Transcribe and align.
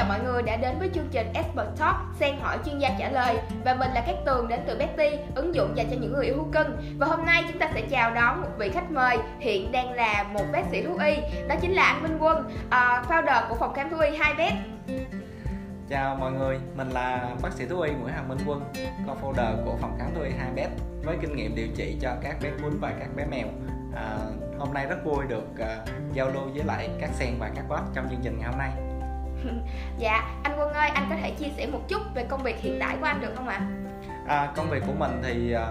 chào 0.00 0.08
mọi 0.08 0.20
người 0.20 0.42
đã 0.42 0.56
đến 0.56 0.78
với 0.78 0.90
chương 0.94 1.08
trình 1.10 1.32
Expert 1.34 1.68
Talk 1.78 1.96
xen 2.20 2.34
hỏi 2.40 2.58
chuyên 2.66 2.78
gia 2.78 2.90
trả 2.98 3.10
lời 3.10 3.38
Và 3.64 3.74
mình 3.74 3.90
là 3.94 4.00
Cát 4.00 4.16
Tường 4.26 4.48
đến 4.48 4.60
từ 4.66 4.78
Betty, 4.78 5.18
ứng 5.34 5.54
dụng 5.54 5.76
dành 5.76 5.86
cho 5.90 5.96
những 6.00 6.12
người 6.12 6.24
yêu 6.24 6.34
thú 6.36 6.46
cưng 6.52 6.96
Và 6.98 7.06
hôm 7.06 7.26
nay 7.26 7.44
chúng 7.48 7.58
ta 7.58 7.70
sẽ 7.74 7.80
chào 7.90 8.14
đón 8.14 8.42
một 8.42 8.48
vị 8.58 8.68
khách 8.68 8.90
mời 8.90 9.18
hiện 9.38 9.72
đang 9.72 9.92
là 9.92 10.26
một 10.32 10.44
bác 10.52 10.62
sĩ 10.70 10.82
thú 10.82 10.98
y 11.04 11.16
Đó 11.48 11.54
chính 11.60 11.72
là 11.72 11.82
anh 11.82 12.02
Minh 12.02 12.18
Quân, 12.20 12.38
uh, 12.66 13.08
founder 13.08 13.48
của 13.48 13.54
phòng 13.54 13.74
khám 13.74 13.90
thú 13.90 13.96
y 13.98 14.16
hai 14.16 14.34
vet 14.34 14.52
Chào 15.88 16.16
mọi 16.16 16.32
người, 16.32 16.58
mình 16.76 16.88
là 16.88 17.28
bác 17.42 17.52
sĩ 17.52 17.66
thú 17.66 17.80
y 17.80 17.90
Nguyễn 17.90 18.12
Hoàng 18.12 18.28
Minh 18.28 18.38
Quân, 18.46 18.62
co-founder 19.06 19.64
của 19.64 19.76
phòng 19.80 19.96
khám 19.98 20.14
thú 20.14 20.20
y 20.22 20.30
hai 20.38 20.50
vet 20.56 20.68
với 21.04 21.16
kinh 21.20 21.36
nghiệm 21.36 21.54
điều 21.54 21.68
trị 21.76 21.96
cho 22.00 22.14
các 22.22 22.36
bé 22.42 22.50
cún 22.62 22.80
và 22.80 22.92
các 23.00 23.08
bé 23.16 23.24
mèo. 23.26 23.46
À, 23.94 24.18
hôm 24.58 24.74
nay 24.74 24.86
rất 24.86 25.04
vui 25.04 25.24
được 25.28 25.44
uh, 25.52 25.88
giao 26.12 26.30
lưu 26.30 26.42
với 26.54 26.64
lại 26.64 26.90
các 27.00 27.10
sen 27.12 27.34
và 27.38 27.50
các 27.56 27.64
bác 27.68 27.82
trong 27.94 28.08
chương 28.10 28.20
trình 28.22 28.38
ngày 28.38 28.48
hôm 28.48 28.58
nay. 28.58 28.89
dạ 29.98 30.22
anh 30.42 30.58
Quân 30.58 30.72
ơi 30.72 30.88
anh 30.88 31.06
có 31.10 31.16
thể 31.22 31.30
chia 31.30 31.48
sẻ 31.56 31.66
một 31.66 31.80
chút 31.88 32.02
về 32.14 32.24
công 32.24 32.42
việc 32.42 32.60
hiện 32.60 32.76
tại 32.80 32.96
của 33.00 33.06
anh 33.06 33.20
được 33.20 33.32
không 33.36 33.48
ạ? 33.48 33.60
À, 34.26 34.52
công 34.56 34.70
việc 34.70 34.82
của 34.86 34.94
mình 34.98 35.22
thì 35.22 35.52
à, 35.52 35.66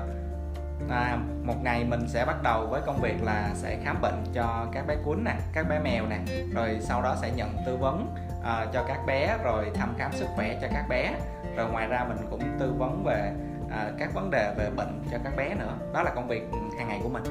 à, 0.90 1.18
một 1.44 1.64
ngày 1.64 1.84
mình 1.84 2.08
sẽ 2.08 2.26
bắt 2.26 2.44
đầu 2.44 2.68
với 2.68 2.82
công 2.86 3.02
việc 3.02 3.24
là 3.24 3.50
sẽ 3.54 3.78
khám 3.84 4.02
bệnh 4.02 4.24
cho 4.34 4.68
các 4.72 4.88
bé 4.88 4.96
cuốn 5.06 5.24
nè 5.24 5.36
các 5.54 5.70
bé 5.70 5.80
mèo 5.80 6.06
nè 6.08 6.18
rồi 6.54 6.78
sau 6.82 7.02
đó 7.02 7.16
sẽ 7.22 7.32
nhận 7.32 7.50
tư 7.66 7.78
vấn 7.78 8.16
à, 8.44 8.66
cho 8.74 8.84
các 8.88 9.06
bé 9.06 9.38
rồi 9.44 9.72
thăm 9.74 9.94
khám 9.98 10.12
sức 10.12 10.28
khỏe 10.36 10.58
cho 10.62 10.68
các 10.74 10.86
bé. 10.90 11.14
Rồi 11.56 11.72
ngoài 11.72 11.88
ra 11.88 12.06
mình 12.10 12.18
cũng 12.30 12.42
tư 12.60 12.74
vấn 12.78 13.04
về 13.04 13.32
à, 13.72 13.92
các 14.00 14.14
vấn 14.14 14.32
đề 14.32 14.54
về 14.58 14.70
bệnh 14.76 15.04
cho 15.12 15.18
các 15.24 15.36
bé 15.38 15.56
nữa. 15.56 15.78
Đó 15.94 16.04
là 16.04 16.12
công 16.16 16.28
việc 16.28 16.44
hàng 16.78 16.88
ngày 16.88 17.00
của 17.04 17.10
mình 17.10 17.24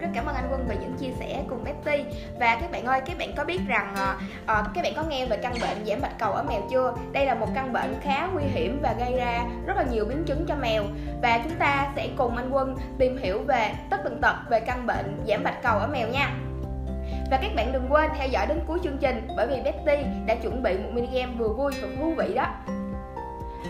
rất 0.00 0.08
cảm 0.14 0.26
ơn 0.26 0.34
anh 0.34 0.48
Quân 0.50 0.66
về 0.68 0.76
những 0.80 0.96
chia 0.98 1.10
sẻ 1.20 1.42
cùng 1.48 1.64
Betty 1.64 2.04
và 2.38 2.58
các 2.60 2.70
bạn 2.72 2.84
ơi 2.84 3.00
các 3.06 3.18
bạn 3.18 3.32
có 3.36 3.44
biết 3.44 3.60
rằng 3.68 3.94
uh, 3.94 4.66
các 4.74 4.82
bạn 4.82 4.92
có 4.96 5.02
nghe 5.02 5.26
về 5.26 5.36
căn 5.36 5.52
bệnh 5.60 5.86
giảm 5.86 6.00
bạch 6.00 6.18
cầu 6.18 6.32
ở 6.32 6.42
mèo 6.42 6.60
chưa? 6.70 6.94
Đây 7.12 7.26
là 7.26 7.34
một 7.34 7.48
căn 7.54 7.72
bệnh 7.72 7.94
khá 8.02 8.28
nguy 8.32 8.42
hiểm 8.44 8.78
và 8.82 8.94
gây 8.98 9.12
ra 9.16 9.44
rất 9.66 9.76
là 9.76 9.82
nhiều 9.82 10.04
biến 10.04 10.24
chứng 10.24 10.46
cho 10.48 10.54
mèo. 10.54 10.84
Và 11.22 11.40
chúng 11.44 11.54
ta 11.58 11.92
sẽ 11.96 12.08
cùng 12.16 12.36
anh 12.36 12.50
Quân 12.50 12.76
tìm 12.98 13.16
hiểu 13.16 13.42
về 13.42 13.72
tất 13.90 13.96
tần 14.04 14.20
tật 14.20 14.36
về 14.50 14.60
căn 14.60 14.86
bệnh 14.86 15.20
giảm 15.28 15.44
bạch 15.44 15.62
cầu 15.62 15.78
ở 15.78 15.86
mèo 15.86 16.08
nha. 16.08 16.30
Và 17.30 17.38
các 17.42 17.50
bạn 17.56 17.72
đừng 17.72 17.92
quên 17.92 18.10
theo 18.18 18.28
dõi 18.28 18.46
đến 18.46 18.60
cuối 18.66 18.78
chương 18.84 18.98
trình 18.98 19.28
bởi 19.36 19.46
vì 19.46 19.60
Betty 19.64 20.02
đã 20.26 20.34
chuẩn 20.34 20.62
bị 20.62 20.78
một 20.78 20.90
mini 20.92 21.20
game 21.20 21.32
vừa 21.38 21.48
vui 21.48 21.72
và 21.82 21.88
thú 21.98 22.14
vị 22.16 22.34
đó 22.34 22.46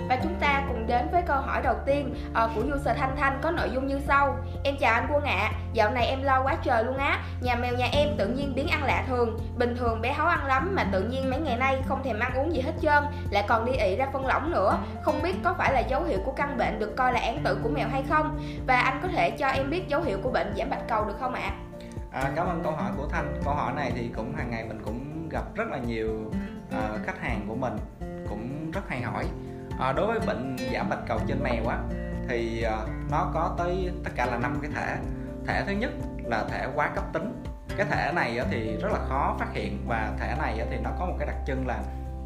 và 0.08 0.16
chúng 0.22 0.34
ta 0.40 0.62
cùng 0.68 0.86
đến 0.86 1.08
với 1.12 1.22
câu 1.22 1.36
hỏi 1.36 1.62
đầu 1.62 1.74
tiên 1.86 2.14
uh, 2.30 2.50
của 2.54 2.60
user 2.74 2.96
Thanh 2.96 3.16
Thanh 3.16 3.38
có 3.42 3.50
nội 3.50 3.70
dung 3.74 3.86
như 3.86 4.00
sau 4.06 4.36
Em 4.64 4.76
chào 4.80 4.94
anh 4.94 5.06
Quân 5.12 5.24
ạ, 5.24 5.36
à. 5.36 5.52
dạo 5.72 5.90
này 5.90 6.06
em 6.06 6.22
lo 6.22 6.42
quá 6.42 6.56
trời 6.62 6.84
luôn 6.84 6.96
á 6.96 7.18
Nhà 7.40 7.54
mèo 7.54 7.74
nhà 7.74 7.88
em 7.92 8.08
tự 8.18 8.28
nhiên 8.28 8.54
biến 8.54 8.68
ăn 8.68 8.84
lạ 8.84 9.04
thường 9.08 9.38
Bình 9.58 9.76
thường 9.76 10.00
bé 10.00 10.12
háu 10.12 10.26
ăn 10.26 10.46
lắm 10.46 10.72
mà 10.74 10.84
tự 10.92 11.02
nhiên 11.02 11.30
mấy 11.30 11.40
ngày 11.40 11.56
nay 11.56 11.82
không 11.88 12.02
thèm 12.02 12.18
ăn 12.18 12.34
uống 12.34 12.54
gì 12.54 12.60
hết 12.60 12.72
trơn 12.82 13.04
Lại 13.30 13.44
còn 13.48 13.64
đi 13.64 13.72
ị 13.72 13.96
ra 13.96 14.06
phân 14.12 14.26
lỏng 14.26 14.50
nữa 14.50 14.78
Không 15.02 15.22
biết 15.22 15.36
có 15.44 15.54
phải 15.58 15.72
là 15.72 15.80
dấu 15.80 16.04
hiệu 16.04 16.18
của 16.24 16.32
căn 16.32 16.58
bệnh 16.58 16.78
được 16.78 16.96
coi 16.96 17.12
là 17.12 17.20
án 17.20 17.42
tử 17.44 17.58
của 17.62 17.68
mèo 17.68 17.88
hay 17.88 18.04
không 18.08 18.38
Và 18.66 18.80
anh 18.80 19.00
có 19.02 19.08
thể 19.08 19.30
cho 19.30 19.48
em 19.48 19.70
biết 19.70 19.88
dấu 19.88 20.02
hiệu 20.02 20.18
của 20.22 20.30
bệnh 20.30 20.54
giảm 20.56 20.70
bạch 20.70 20.88
cầu 20.88 21.04
được 21.04 21.16
không 21.20 21.34
ạ? 21.34 21.40
À? 21.42 21.52
À, 22.12 22.32
cảm 22.36 22.46
ơn 22.46 22.60
câu 22.62 22.72
hỏi 22.72 22.90
của 22.96 23.08
Thanh 23.08 23.40
Câu 23.44 23.54
hỏi 23.54 23.72
này 23.72 23.92
thì 23.94 24.10
cũng 24.16 24.34
hàng 24.34 24.50
ngày 24.50 24.64
mình 24.68 24.82
cũng 24.84 25.28
gặp 25.28 25.54
rất 25.54 25.68
là 25.68 25.78
nhiều 25.78 26.32
uh, 26.68 27.06
khách 27.06 27.20
hàng 27.20 27.40
của 27.48 27.54
mình 27.54 27.76
cũng 28.28 28.70
rất 28.70 28.88
hay 28.88 29.02
hỏi 29.02 29.24
à, 29.80 29.92
đối 29.92 30.06
với 30.06 30.20
bệnh 30.26 30.56
giảm 30.72 30.88
bạch 30.88 31.06
cầu 31.08 31.20
trên 31.28 31.42
mèo 31.42 31.66
á 31.66 31.78
thì 32.28 32.62
à, 32.62 32.76
nó 33.10 33.30
có 33.34 33.54
tới 33.58 33.90
tất 34.04 34.10
cả 34.16 34.26
là 34.26 34.38
năm 34.38 34.58
cái 34.62 34.70
thể. 34.74 34.96
Thể 35.46 35.62
thứ 35.66 35.72
nhất 35.72 35.90
là 36.24 36.44
thể 36.50 36.66
quá 36.74 36.90
cấp 36.94 37.04
tính. 37.12 37.42
Cái 37.76 37.86
thể 37.90 38.12
này 38.14 38.38
á, 38.38 38.44
thì 38.50 38.76
rất 38.76 38.88
là 38.92 38.98
khó 39.08 39.36
phát 39.38 39.52
hiện 39.52 39.84
và 39.86 40.12
thể 40.18 40.34
này 40.38 40.58
á, 40.58 40.66
thì 40.70 40.76
nó 40.84 40.90
có 40.98 41.06
một 41.06 41.14
cái 41.18 41.26
đặc 41.26 41.36
trưng 41.46 41.66
là 41.66 41.78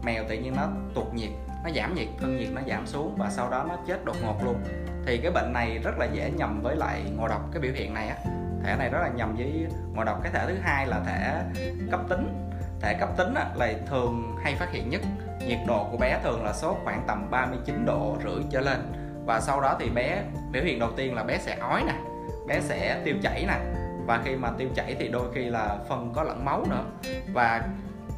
mèo 0.03 0.25
tự 0.29 0.35
nhiên 0.35 0.57
nó 0.57 0.69
tụt 0.95 1.15
nhiệt 1.15 1.31
nó 1.65 1.71
giảm 1.75 1.95
nhiệt 1.95 2.09
thân 2.21 2.37
nhiệt 2.37 2.49
nó 2.53 2.61
giảm 2.69 2.87
xuống 2.87 3.15
và 3.19 3.31
sau 3.31 3.51
đó 3.51 3.65
nó 3.69 3.77
chết 3.87 4.05
đột 4.05 4.17
ngột 4.23 4.45
luôn. 4.45 4.64
Thì 5.07 5.19
cái 5.19 5.33
bệnh 5.33 5.53
này 5.53 5.79
rất 5.85 5.98
là 5.98 6.07
dễ 6.13 6.31
nhầm 6.31 6.61
với 6.63 6.77
lại 6.77 7.03
ngộ 7.17 7.29
độc 7.29 7.41
cái 7.53 7.61
biểu 7.61 7.73
hiện 7.75 7.95
này 7.95 8.09
á. 8.09 8.17
Thể 8.64 8.77
này 8.79 8.91
rất 8.91 8.98
là 9.03 9.09
nhầm 9.09 9.37
với 9.37 9.67
ngộ 9.95 10.05
độc. 10.05 10.23
Cái 10.23 10.33
thể 10.33 10.45
thứ 10.47 10.57
hai 10.63 10.87
là 10.87 11.01
thể 11.07 11.43
cấp 11.91 12.01
tính. 12.09 12.51
Thể 12.81 12.95
cấp 13.01 13.09
tính 13.17 13.35
á, 13.35 13.47
là 13.55 13.73
thường 13.87 14.37
hay 14.45 14.55
phát 14.55 14.70
hiện 14.70 14.91
nhất 14.91 15.01
nhiệt 15.47 15.59
độ 15.67 15.89
của 15.91 15.97
bé 15.97 16.21
thường 16.23 16.45
là 16.45 16.53
sốt 16.53 16.77
khoảng 16.85 17.03
tầm 17.07 17.31
39 17.31 17.87
độ 17.87 18.17
rưỡi 18.25 18.43
trở 18.51 18.61
lên. 18.61 18.93
Và 19.27 19.41
sau 19.41 19.61
đó 19.61 19.77
thì 19.81 19.91
bé 19.91 20.23
biểu 20.53 20.63
hiện 20.63 20.79
đầu 20.79 20.91
tiên 20.97 21.15
là 21.15 21.23
bé 21.23 21.39
sẽ 21.39 21.57
ói 21.61 21.83
nè 21.87 21.95
bé 22.47 22.61
sẽ 22.61 23.01
tiêu 23.05 23.15
chảy 23.23 23.45
nè. 23.47 23.59
Và 24.07 24.21
khi 24.25 24.37
mà 24.37 24.51
tiêu 24.59 24.69
chảy 24.75 24.97
thì 24.99 25.09
đôi 25.09 25.33
khi 25.35 25.45
là 25.45 25.77
phân 25.89 26.13
có 26.15 26.23
lẫn 26.23 26.45
máu 26.45 26.65
nữa. 26.71 26.85
Và 27.33 27.63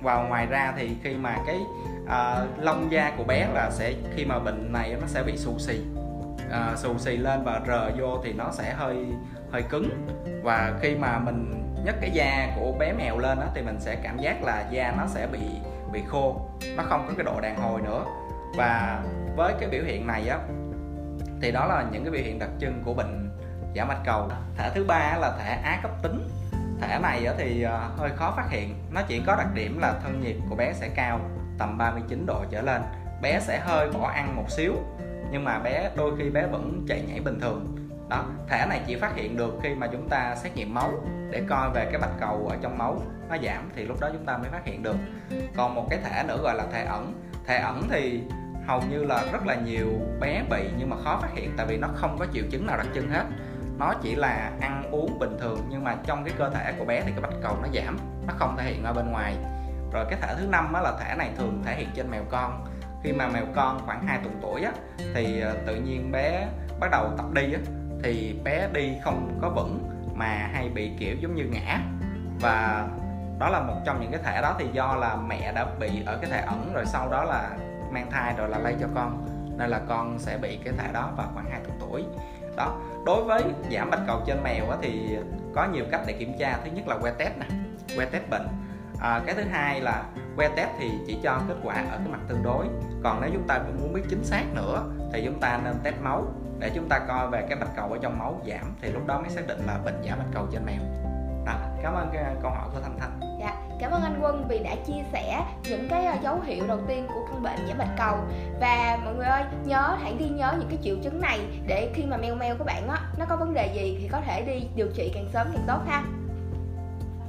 và 0.03 0.17
ngoài 0.17 0.47
ra 0.47 0.73
thì 0.77 0.91
khi 1.03 1.15
mà 1.15 1.37
cái 1.47 1.57
uh, 2.05 2.65
lông 2.65 2.93
da 2.93 3.13
của 3.17 3.25
bé 3.25 3.49
là 3.55 3.71
sẽ 3.71 3.95
khi 4.17 4.25
mà 4.25 4.39
bệnh 4.39 4.73
này 4.73 4.97
nó 5.01 5.07
sẽ 5.07 5.23
bị 5.23 5.37
xù 5.37 5.59
xì. 5.59 5.81
Uh, 6.49 6.79
xù 6.79 6.99
xì 6.99 7.17
lên 7.17 7.45
và 7.45 7.61
rờ 7.67 7.91
vô 7.99 8.19
thì 8.25 8.33
nó 8.33 8.51
sẽ 8.53 8.75
hơi 8.75 9.07
hơi 9.51 9.63
cứng. 9.63 10.07
Và 10.43 10.73
khi 10.81 10.95
mà 10.95 11.19
mình 11.19 11.53
nhấc 11.85 11.95
cái 12.01 12.11
da 12.11 12.53
của 12.57 12.73
bé 12.79 12.93
mèo 12.93 13.19
lên 13.19 13.41
đó, 13.41 13.47
thì 13.55 13.63
mình 13.63 13.77
sẽ 13.81 13.97
cảm 14.03 14.19
giác 14.19 14.43
là 14.43 14.65
da 14.71 14.95
nó 14.97 15.07
sẽ 15.07 15.27
bị 15.27 15.41
bị 15.97 16.03
khô, 16.09 16.41
nó 16.77 16.83
không 16.83 17.07
có 17.09 17.15
cái 17.17 17.25
độ 17.25 17.41
đàn 17.41 17.57
hồi 17.57 17.81
nữa. 17.81 18.05
Và 18.57 19.03
với 19.37 19.55
cái 19.61 19.69
biểu 19.69 19.85
hiện 19.85 20.07
này 20.07 20.29
á, 20.29 20.39
thì 21.43 21.53
đó 21.53 21.67
là 21.67 21.85
những 21.93 22.05
cái 22.05 22.11
biểu 22.11 22.23
hiện 22.23 22.39
đặc 22.39 22.51
trưng 22.61 22.83
của 22.85 22.95
bệnh 22.95 23.31
giảm 23.77 23.89
mạch 23.89 24.01
cầu. 24.05 24.29
Thể 24.57 24.71
thứ 24.75 24.85
ba 24.85 25.17
là 25.21 25.37
thể 25.39 25.51
á 25.51 25.81
cấp 25.83 25.91
tính. 26.03 26.29
Thể 26.81 26.99
này 27.03 27.27
thì 27.39 27.63
à, 27.63 27.89
hơi 27.97 28.11
khó 28.17 28.33
phát 28.37 28.47
hiện. 28.51 28.75
Nó 28.91 29.03
chỉ 29.09 29.23
có 29.27 29.37
đặc 29.37 29.49
điểm 29.55 29.79
là 29.79 29.95
thân 30.03 30.21
nhiệt 30.21 30.37
của 30.49 30.57
bé 30.57 30.73
sẽ 30.73 30.89
cao 30.89 31.21
tầm 31.59 31.79
39 31.79 32.27
độ 32.27 32.45
trở 32.51 32.63
lên. 32.63 32.83
Bé 33.23 33.41
sẽ 33.41 33.61
hơi 33.61 33.91
bỏ 33.91 34.09
ăn 34.09 34.37
một 34.37 34.51
xíu, 34.51 34.73
nhưng 35.31 35.45
mà 35.45 35.59
bé, 35.59 35.91
đôi 35.97 36.13
khi 36.19 36.31
bé 36.31 36.47
vẫn 36.47 36.85
chạy 36.89 37.03
nhảy 37.09 37.21
bình 37.21 37.41
thường 37.41 37.76
đó 38.09 38.25
thể 38.49 38.67
này 38.69 38.81
chỉ 38.87 38.97
phát 38.97 39.15
hiện 39.15 39.37
được 39.37 39.55
khi 39.63 39.75
mà 39.75 39.87
chúng 39.87 40.09
ta 40.09 40.35
xét 40.37 40.57
nghiệm 40.57 40.75
máu 40.75 40.93
để 41.31 41.43
coi 41.49 41.71
về 41.71 41.89
cái 41.93 42.01
bạch 42.01 42.21
cầu 42.21 42.47
ở 42.51 42.57
trong 42.63 42.79
máu 42.79 43.01
nó 43.29 43.37
giảm 43.45 43.71
thì 43.77 43.85
lúc 43.85 44.01
đó 44.01 44.09
chúng 44.13 44.25
ta 44.25 44.37
mới 44.37 44.51
phát 44.51 44.65
hiện 44.65 44.83
được. 44.83 44.97
Còn 45.57 45.75
một 45.75 45.87
cái 45.91 45.99
thể 46.05 46.25
nữa 46.29 46.39
gọi 46.43 46.55
là 46.55 46.65
thể 46.73 46.85
ẩn. 46.85 47.15
Thể 47.47 47.57
ẩn 47.57 47.89
thì 47.91 48.23
hầu 48.67 48.83
như 48.91 49.05
là 49.05 49.25
rất 49.33 49.47
là 49.47 49.55
nhiều 49.55 49.87
bé 50.21 50.43
bị 50.51 50.71
nhưng 50.79 50.91
mà 50.91 50.97
khó 51.05 51.19
phát 51.23 51.29
hiện 51.35 51.51
tại 51.57 51.67
vì 51.67 51.77
nó 51.77 51.89
không 51.95 52.17
có 52.19 52.27
triệu 52.33 52.45
chứng 52.51 52.67
nào 52.67 52.77
đặc 52.77 52.87
trưng 52.95 53.11
hết. 53.11 53.25
Nó 53.79 53.95
chỉ 54.03 54.15
là 54.15 54.51
ăn 54.61 54.91
uống 54.91 55.19
bình 55.19 55.37
thường 55.41 55.67
nhưng 55.69 55.85
mà 55.85 55.97
trong 56.07 56.25
cái 56.25 56.35
cơ 56.39 56.51
thể 56.51 56.73
của 56.79 56.85
bé 56.85 57.01
thì 57.01 57.11
cái 57.11 57.21
bạch 57.21 57.41
cầu 57.43 57.57
nó 57.63 57.69
giảm 57.75 57.99
nó 58.27 58.35
không 58.39 58.57
thể 58.57 58.65
hiện 58.65 58.83
ra 58.83 58.93
bên 58.93 59.11
ngoài. 59.13 59.37
Rồi 59.93 60.07
cái 60.11 60.19
thể 60.23 60.35
thứ 60.39 60.47
năm 60.47 60.73
là 60.73 60.93
thể 61.01 61.15
này 61.19 61.31
thường 61.37 61.63
thể 61.65 61.75
hiện 61.75 61.89
trên 61.95 62.11
mèo 62.11 62.23
con. 62.31 62.65
Khi 63.05 63.13
mà 63.13 63.29
mèo 63.29 63.45
con 63.55 63.81
khoảng 63.87 64.07
2 64.07 64.19
tuần 64.23 64.39
tuổi 64.43 64.63
á, 64.63 64.73
thì 65.15 65.41
ờ, 65.41 65.57
tự 65.67 65.77
nhiên 65.77 66.13
bé 66.13 66.49
bắt 66.81 66.89
đầu 66.91 67.11
tập 67.17 67.27
đi 67.35 67.53
á, 67.53 67.61
thì 68.07 68.35
bé 68.45 68.69
đi 68.73 68.93
không 69.03 69.39
có 69.43 69.49
vững 69.49 69.91
mà 70.15 70.51
hay 70.53 70.69
bị 70.69 70.91
kiểu 70.99 71.17
giống 71.21 71.35
như 71.35 71.45
ngã. 71.45 71.81
Và 72.41 72.89
đó 73.39 73.49
là 73.49 73.61
một 73.61 73.75
trong 73.85 74.01
những 74.01 74.11
cái 74.11 74.21
thể 74.25 74.43
đó 74.43 74.57
thì 74.59 74.67
do 74.73 74.95
là 74.95 75.17
mẹ 75.17 75.53
đã 75.53 75.67
bị 75.81 76.03
ở 76.07 76.19
cái 76.21 76.31
thể 76.31 76.41
ẩn 76.41 76.71
rồi 76.75 76.87
sau 76.87 77.09
đó 77.11 77.25
là 77.25 77.51
mang 77.91 78.11
thai 78.11 78.35
rồi 78.39 78.49
là 78.49 78.59
lây 78.59 78.75
cho 78.81 78.87
con. 78.95 79.27
Nên 79.59 79.71
là 79.71 79.81
con 79.89 80.19
sẽ 80.19 80.39
bị 80.39 80.59
cái 80.65 80.75
thể 80.79 80.93
đó 80.93 81.11
vào 81.17 81.31
khoảng 81.35 81.51
2 81.51 81.61
tuần 81.61 81.79
tuổi. 81.81 82.05
Đó 82.57 82.81
đối 83.07 83.25
với 83.25 83.43
giảm 83.73 83.91
bạch 83.91 84.01
cầu 84.07 84.21
trên 84.27 84.43
mèo 84.43 84.65
thì 84.83 85.19
có 85.55 85.65
nhiều 85.65 85.85
cách 85.91 86.01
để 86.07 86.13
kiểm 86.13 86.33
tra. 86.39 86.59
Thứ 86.65 86.71
nhất 86.71 86.89
là 86.89 86.99
que 86.99 87.13
test 87.19 87.33
nè 87.39 87.47
que 87.97 88.07
test 88.07 88.31
bệnh. 88.31 88.47
À, 89.01 89.21
cái 89.27 89.35
thứ 89.35 89.43
hai 89.43 89.81
là 89.81 90.05
que 90.37 90.49
test 90.49 90.69
thì 90.79 90.91
chỉ 91.07 91.19
cho 91.23 91.41
kết 91.49 91.57
quả 91.63 91.75
ở 91.75 91.99
cái 91.99 92.09
mặt 92.09 92.21
tương 92.29 92.43
đối. 92.43 92.67
Còn 93.03 93.21
nếu 93.21 93.31
chúng 93.33 93.47
ta 93.47 93.59
muốn 93.81 93.93
biết 93.93 94.03
chính 94.11 94.25
xác 94.25 94.45
nữa 94.55 94.85
thì 95.13 95.23
chúng 95.25 95.41
ta 95.41 95.61
nên 95.65 95.75
test 95.83 95.97
máu 96.03 96.25
để 96.59 96.71
chúng 96.75 96.89
ta 96.89 96.99
coi 96.99 97.29
về 97.29 97.47
cái 97.49 97.59
bạch 97.59 97.77
cầu 97.77 97.93
ở 97.93 97.99
trong 98.03 98.19
máu 98.19 98.41
giảm 98.47 98.75
thì 98.83 98.93
lúc 98.93 99.07
đó 99.07 99.21
mới 99.21 99.31
xác 99.31 99.47
định 99.47 99.67
là 99.67 99.79
bệnh 99.85 100.03
giảm 100.09 100.19
bạch 100.19 100.29
cầu 100.35 100.47
trên 100.53 100.65
mèo. 100.67 100.81
Đó, 101.47 101.53
cảm 101.83 101.95
ơn 101.95 102.11
cái 102.13 102.25
câu 102.43 102.51
hỏi 102.51 102.69
của 102.75 102.81
thanh 102.81 102.99
thanh. 102.99 103.21
Dạ 103.41 103.57
cảm 103.81 103.91
ơn 103.91 104.03
anh 104.03 104.19
quân 104.21 104.45
vì 104.49 104.59
đã 104.59 104.75
chia 104.87 105.03
sẻ 105.13 105.45
những 105.63 105.89
cái 105.89 106.07
ờ, 106.07 106.17
dấu 106.23 106.41
hiệu 106.41 106.67
đầu 106.67 106.79
tiên 106.89 107.07
của 107.09 107.27
căn 107.29 107.43
bệnh 107.43 107.69
giảm 107.69 107.79
bạch 107.79 107.97
cầu. 107.99 108.17
Và 108.61 108.99
mọi 109.05 109.15
người 109.15 109.27
ơi 109.27 109.45
nhớ 109.65 109.97
hãy 110.03 110.17
ghi 110.19 110.29
nhớ 110.29 110.55
những 110.59 110.69
cái 110.69 110.79
triệu 110.83 110.97
chứng 111.03 111.21
này 111.21 111.41
để 111.67 111.93
khi 111.95 112.05
mà 112.05 112.17
meo 112.17 112.35
meo 112.35 112.57
của 112.57 112.65
bạn 112.65 112.89
á 112.89 113.01
nó 113.19 113.25
có 113.29 113.37
vấn 113.37 113.55
đề 113.55 113.73
gì 113.75 113.99
thì 114.01 114.09
có 114.09 114.21
thể 114.21 114.43
đi 114.43 114.69
điều 114.75 114.89
trị 114.95 115.13
càng 115.15 115.29
sớm 115.33 115.47
càng 115.53 115.65
tốt 115.67 115.79
ha. 115.87 116.03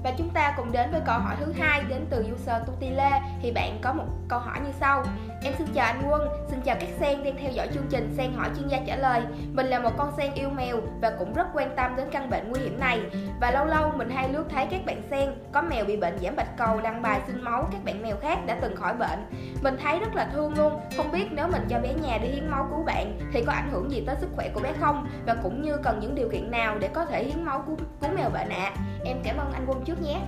Và 0.03 0.13
chúng 0.17 0.29
ta 0.29 0.53
cùng 0.57 0.71
đến 0.71 0.91
với 0.91 1.01
câu 1.05 1.19
hỏi 1.19 1.35
thứ 1.39 1.53
hai 1.59 1.83
đến 1.89 2.05
từ 2.09 2.25
user 2.33 2.63
Tutile 2.65 3.21
thì 3.41 3.51
bạn 3.51 3.79
có 3.81 3.93
một 3.93 4.05
câu 4.27 4.39
hỏi 4.39 4.59
như 4.65 4.71
sau. 4.79 5.03
Em 5.43 5.53
xin 5.57 5.67
chào 5.73 5.85
anh 5.85 6.01
Quân, 6.09 6.27
xin 6.47 6.61
chào 6.61 6.75
các 6.79 6.89
sen 6.99 7.23
đang 7.23 7.37
theo 7.37 7.51
dõi 7.51 7.67
chương 7.73 7.87
trình 7.89 8.13
Sen 8.17 8.33
hỏi 8.33 8.49
chuyên 8.57 8.67
gia 8.67 8.79
trả 8.87 8.95
lời. 8.95 9.21
Mình 9.53 9.65
là 9.65 9.79
một 9.79 9.91
con 9.97 10.11
sen 10.17 10.33
yêu 10.33 10.49
mèo 10.49 10.77
và 11.01 11.11
cũng 11.19 11.33
rất 11.33 11.47
quan 11.53 11.75
tâm 11.75 11.95
đến 11.95 12.07
căn 12.11 12.29
bệnh 12.29 12.51
nguy 12.51 12.59
hiểm 12.59 12.79
này. 12.79 13.01
Và 13.41 13.51
lâu 13.51 13.65
lâu 13.65 13.91
mình 13.95 14.09
hay 14.09 14.29
lướt 14.29 14.43
thấy 14.49 14.67
các 14.71 14.85
bạn 14.85 15.01
sen 15.09 15.29
có 15.51 15.61
mèo 15.61 15.85
bị 15.85 15.97
bệnh 15.97 16.17
giảm 16.19 16.35
bạch 16.35 16.57
cầu 16.57 16.81
đăng 16.81 17.01
bài 17.01 17.21
xin 17.27 17.41
máu 17.41 17.67
các 17.71 17.83
bạn 17.85 18.01
mèo 18.01 18.15
khác 18.21 18.39
đã 18.45 18.57
từng 18.61 18.75
khỏi 18.75 18.93
bệnh. 18.93 19.25
Mình 19.61 19.77
thấy 19.83 19.99
rất 19.99 20.15
là 20.15 20.29
thương 20.33 20.53
luôn, 20.57 20.79
không 20.97 21.11
biết 21.11 21.27
nếu 21.31 21.47
mình 21.47 21.65
cho 21.69 21.79
bé 21.79 21.93
nhà 21.93 22.17
đi 22.17 22.27
hiến 22.27 22.49
máu 22.49 22.67
cứu 22.69 22.83
bạn 22.83 23.19
thì 23.33 23.43
có 23.43 23.51
ảnh 23.51 23.69
hưởng 23.71 23.91
gì 23.91 24.03
tới 24.07 24.15
sức 24.19 24.29
khỏe 24.35 24.49
của 24.53 24.59
bé 24.59 24.73
không? 24.79 25.07
Và 25.25 25.35
cũng 25.43 25.61
như 25.61 25.77
cần 25.83 25.99
những 25.99 26.15
điều 26.15 26.29
kiện 26.29 26.51
nào 26.51 26.77
để 26.79 26.87
có 26.87 27.05
thể 27.05 27.23
hiến 27.23 27.45
máu 27.45 27.63
cứu, 27.67 27.77
cứu 28.01 28.11
mèo 28.15 28.29
bệnh 28.29 28.49
ạ? 28.49 28.71
À. 28.75 28.81
Em 29.05 29.17
cảm 29.23 29.37
ơn 29.37 29.51
anh 29.53 29.65
Quân 29.67 29.83
trước 29.85 30.01
nhé. 30.01 30.19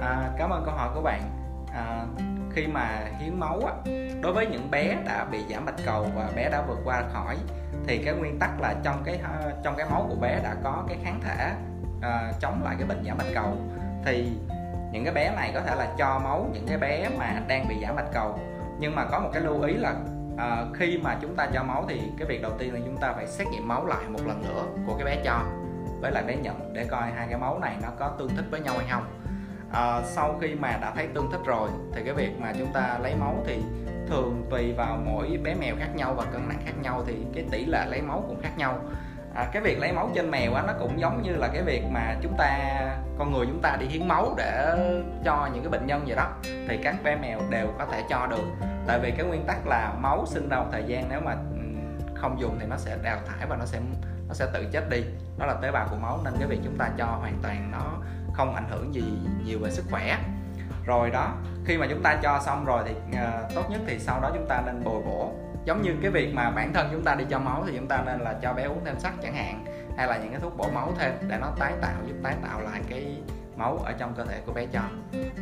À, 0.00 0.30
cảm 0.38 0.50
ơn 0.50 0.62
câu 0.64 0.74
hỏi 0.74 0.90
của 0.94 1.02
bạn. 1.02 1.20
À, 1.74 2.06
khi 2.54 2.66
mà 2.66 3.04
hiến 3.18 3.40
máu 3.40 3.60
á, 3.66 3.92
đối 4.22 4.32
với 4.32 4.46
những 4.46 4.70
bé 4.70 4.96
đã 5.06 5.24
bị 5.24 5.38
giảm 5.50 5.64
bạch 5.64 5.84
cầu 5.84 6.06
và 6.14 6.30
bé 6.36 6.50
đã 6.50 6.62
vượt 6.68 6.78
qua 6.84 7.02
khỏi 7.12 7.36
thì 7.86 7.98
cái 8.04 8.14
nguyên 8.14 8.38
tắc 8.38 8.60
là 8.60 8.74
trong 8.82 9.02
cái 9.04 9.20
ờ, 9.22 9.52
trong 9.64 9.74
cái 9.76 9.86
máu 9.90 10.06
của 10.08 10.16
bé 10.20 10.40
đã 10.44 10.54
có 10.64 10.84
cái 10.88 10.98
kháng 11.04 11.20
thể 11.22 11.52
uh, 11.98 12.40
chống 12.40 12.60
lại 12.64 12.76
cái 12.78 12.88
bệnh 12.88 13.04
giảm 13.06 13.18
bạch 13.18 13.26
cầu. 13.34 13.56
Thì 14.04 14.32
những 14.92 15.04
cái 15.04 15.14
bé 15.14 15.32
này 15.36 15.50
có 15.54 15.60
thể 15.60 15.74
là 15.74 15.94
cho 15.98 16.20
máu 16.24 16.46
những 16.52 16.66
cái 16.68 16.78
bé 16.78 17.08
mà 17.18 17.40
đang 17.48 17.68
bị 17.68 17.74
giảm 17.82 17.96
bạch 17.96 18.12
cầu. 18.12 18.38
Nhưng 18.78 18.94
mà 18.94 19.04
có 19.04 19.20
một 19.20 19.30
cái 19.32 19.42
lưu 19.42 19.62
ý 19.62 19.74
là 19.74 19.94
uh, 20.34 20.76
khi 20.76 20.98
mà 21.02 21.16
chúng 21.20 21.36
ta 21.36 21.46
cho 21.52 21.62
máu 21.62 21.84
thì 21.88 22.02
cái 22.18 22.28
việc 22.28 22.42
đầu 22.42 22.52
tiên 22.58 22.74
là 22.74 22.80
chúng 22.84 22.96
ta 22.96 23.12
phải 23.12 23.26
xét 23.26 23.46
nghiệm 23.48 23.68
máu 23.68 23.86
lại 23.86 24.04
một 24.08 24.26
lần 24.26 24.42
nữa 24.42 24.64
của 24.86 24.94
cái 24.94 25.04
bé 25.04 25.22
cho 25.24 25.44
với 26.00 26.12
lại 26.12 26.24
bé 26.24 26.36
nhận 26.36 26.72
để 26.72 26.84
coi 26.84 27.02
hai 27.02 27.26
cái 27.30 27.38
máu 27.38 27.58
này 27.58 27.76
nó 27.82 27.88
có 27.98 28.08
tương 28.18 28.36
thích 28.36 28.44
với 28.50 28.60
nhau 28.60 28.74
hay 28.78 28.86
không 28.90 29.21
à, 29.72 30.02
sau 30.04 30.38
khi 30.40 30.54
mà 30.54 30.78
đã 30.80 30.92
thấy 30.94 31.08
tương 31.14 31.30
thích 31.30 31.40
rồi 31.44 31.70
thì 31.94 32.02
cái 32.04 32.14
việc 32.14 32.40
mà 32.40 32.52
chúng 32.58 32.72
ta 32.72 32.98
lấy 33.02 33.14
máu 33.14 33.36
thì 33.46 33.62
thường 34.08 34.46
tùy 34.50 34.72
vào 34.72 34.98
mỗi 35.04 35.38
bé 35.44 35.54
mèo 35.54 35.74
khác 35.78 35.88
nhau 35.94 36.14
và 36.14 36.24
cân 36.24 36.48
nặng 36.48 36.62
khác 36.64 36.72
nhau 36.82 37.04
thì 37.06 37.14
cái 37.34 37.44
tỷ 37.50 37.64
lệ 37.64 37.86
lấy 37.88 38.02
máu 38.02 38.24
cũng 38.28 38.42
khác 38.42 38.50
nhau. 38.56 38.78
À, 39.34 39.48
cái 39.52 39.62
việc 39.62 39.78
lấy 39.78 39.92
máu 39.92 40.10
trên 40.14 40.30
mèo 40.30 40.54
á 40.54 40.62
nó 40.66 40.72
cũng 40.78 41.00
giống 41.00 41.22
như 41.22 41.32
là 41.32 41.48
cái 41.48 41.62
việc 41.62 41.82
mà 41.90 42.16
chúng 42.22 42.34
ta 42.38 42.58
con 43.18 43.32
người 43.32 43.46
chúng 43.46 43.60
ta 43.62 43.76
đi 43.80 43.86
hiến 43.86 44.08
máu 44.08 44.34
để 44.36 44.76
cho 45.24 45.48
những 45.54 45.62
cái 45.62 45.70
bệnh 45.70 45.86
nhân 45.86 46.04
vậy 46.06 46.16
đó 46.16 46.28
thì 46.68 46.78
các 46.82 46.96
bé 47.04 47.16
mèo 47.16 47.38
đều 47.50 47.66
có 47.78 47.86
thể 47.86 48.02
cho 48.10 48.26
được. 48.26 48.44
Tại 48.86 48.98
vì 48.98 49.10
cái 49.10 49.26
nguyên 49.26 49.44
tắc 49.46 49.66
là 49.66 49.92
máu 50.00 50.24
sinh 50.26 50.48
ra 50.48 50.58
một 50.58 50.66
thời 50.72 50.84
gian 50.86 51.08
nếu 51.08 51.20
mà 51.20 51.32
ừ, 51.32 51.58
không 52.14 52.40
dùng 52.40 52.56
thì 52.60 52.66
nó 52.66 52.76
sẽ 52.76 52.96
đào 53.02 53.18
thải 53.28 53.46
và 53.46 53.56
nó 53.56 53.64
sẽ 53.64 53.80
nó 54.28 54.34
sẽ 54.34 54.46
tự 54.52 54.64
chết 54.72 54.90
đi. 54.90 55.04
Đó 55.38 55.46
là 55.46 55.54
tế 55.54 55.70
bào 55.70 55.88
của 55.90 55.96
máu 55.96 56.20
nên 56.24 56.34
cái 56.38 56.48
việc 56.48 56.60
chúng 56.64 56.76
ta 56.78 56.90
cho 56.98 57.06
hoàn 57.06 57.38
toàn 57.42 57.70
nó 57.72 57.98
không 58.32 58.54
ảnh 58.54 58.68
hưởng 58.70 58.94
gì 58.94 59.04
nhiều 59.44 59.58
về 59.58 59.70
sức 59.70 59.84
khỏe. 59.90 60.18
Rồi 60.86 61.10
đó 61.10 61.34
khi 61.64 61.78
mà 61.78 61.86
chúng 61.90 62.02
ta 62.02 62.18
cho 62.22 62.40
xong 62.44 62.64
rồi 62.64 62.82
thì 62.86 62.94
uh, 63.10 63.54
tốt 63.54 63.70
nhất 63.70 63.80
thì 63.86 63.98
sau 63.98 64.20
đó 64.20 64.30
chúng 64.34 64.46
ta 64.48 64.62
nên 64.66 64.84
bồi 64.84 65.02
bổ. 65.02 65.32
Giống 65.64 65.82
như 65.82 65.94
cái 66.02 66.10
việc 66.10 66.34
mà 66.34 66.50
bản 66.50 66.72
thân 66.72 66.88
chúng 66.92 67.04
ta 67.04 67.14
đi 67.14 67.24
cho 67.30 67.38
máu 67.38 67.64
thì 67.66 67.72
chúng 67.76 67.88
ta 67.88 68.02
nên 68.06 68.20
là 68.20 68.34
cho 68.42 68.52
bé 68.52 68.62
uống 68.62 68.84
thêm 68.84 68.98
sắt 68.98 69.12
chẳng 69.22 69.34
hạn 69.34 69.64
hay 69.96 70.06
là 70.06 70.18
những 70.18 70.30
cái 70.30 70.40
thuốc 70.40 70.56
bổ 70.56 70.70
máu 70.70 70.92
thêm 70.98 71.12
để 71.28 71.38
nó 71.40 71.50
tái 71.58 71.72
tạo 71.80 71.96
giúp 72.06 72.14
tái 72.22 72.34
tạo 72.42 72.60
lại 72.60 72.80
cái 72.88 73.22
máu 73.56 73.78
ở 73.84 73.92
trong 73.92 74.14
cơ 74.14 74.24
thể 74.24 74.40
của 74.46 74.52
bé 74.52 74.66
cho. 74.66 74.80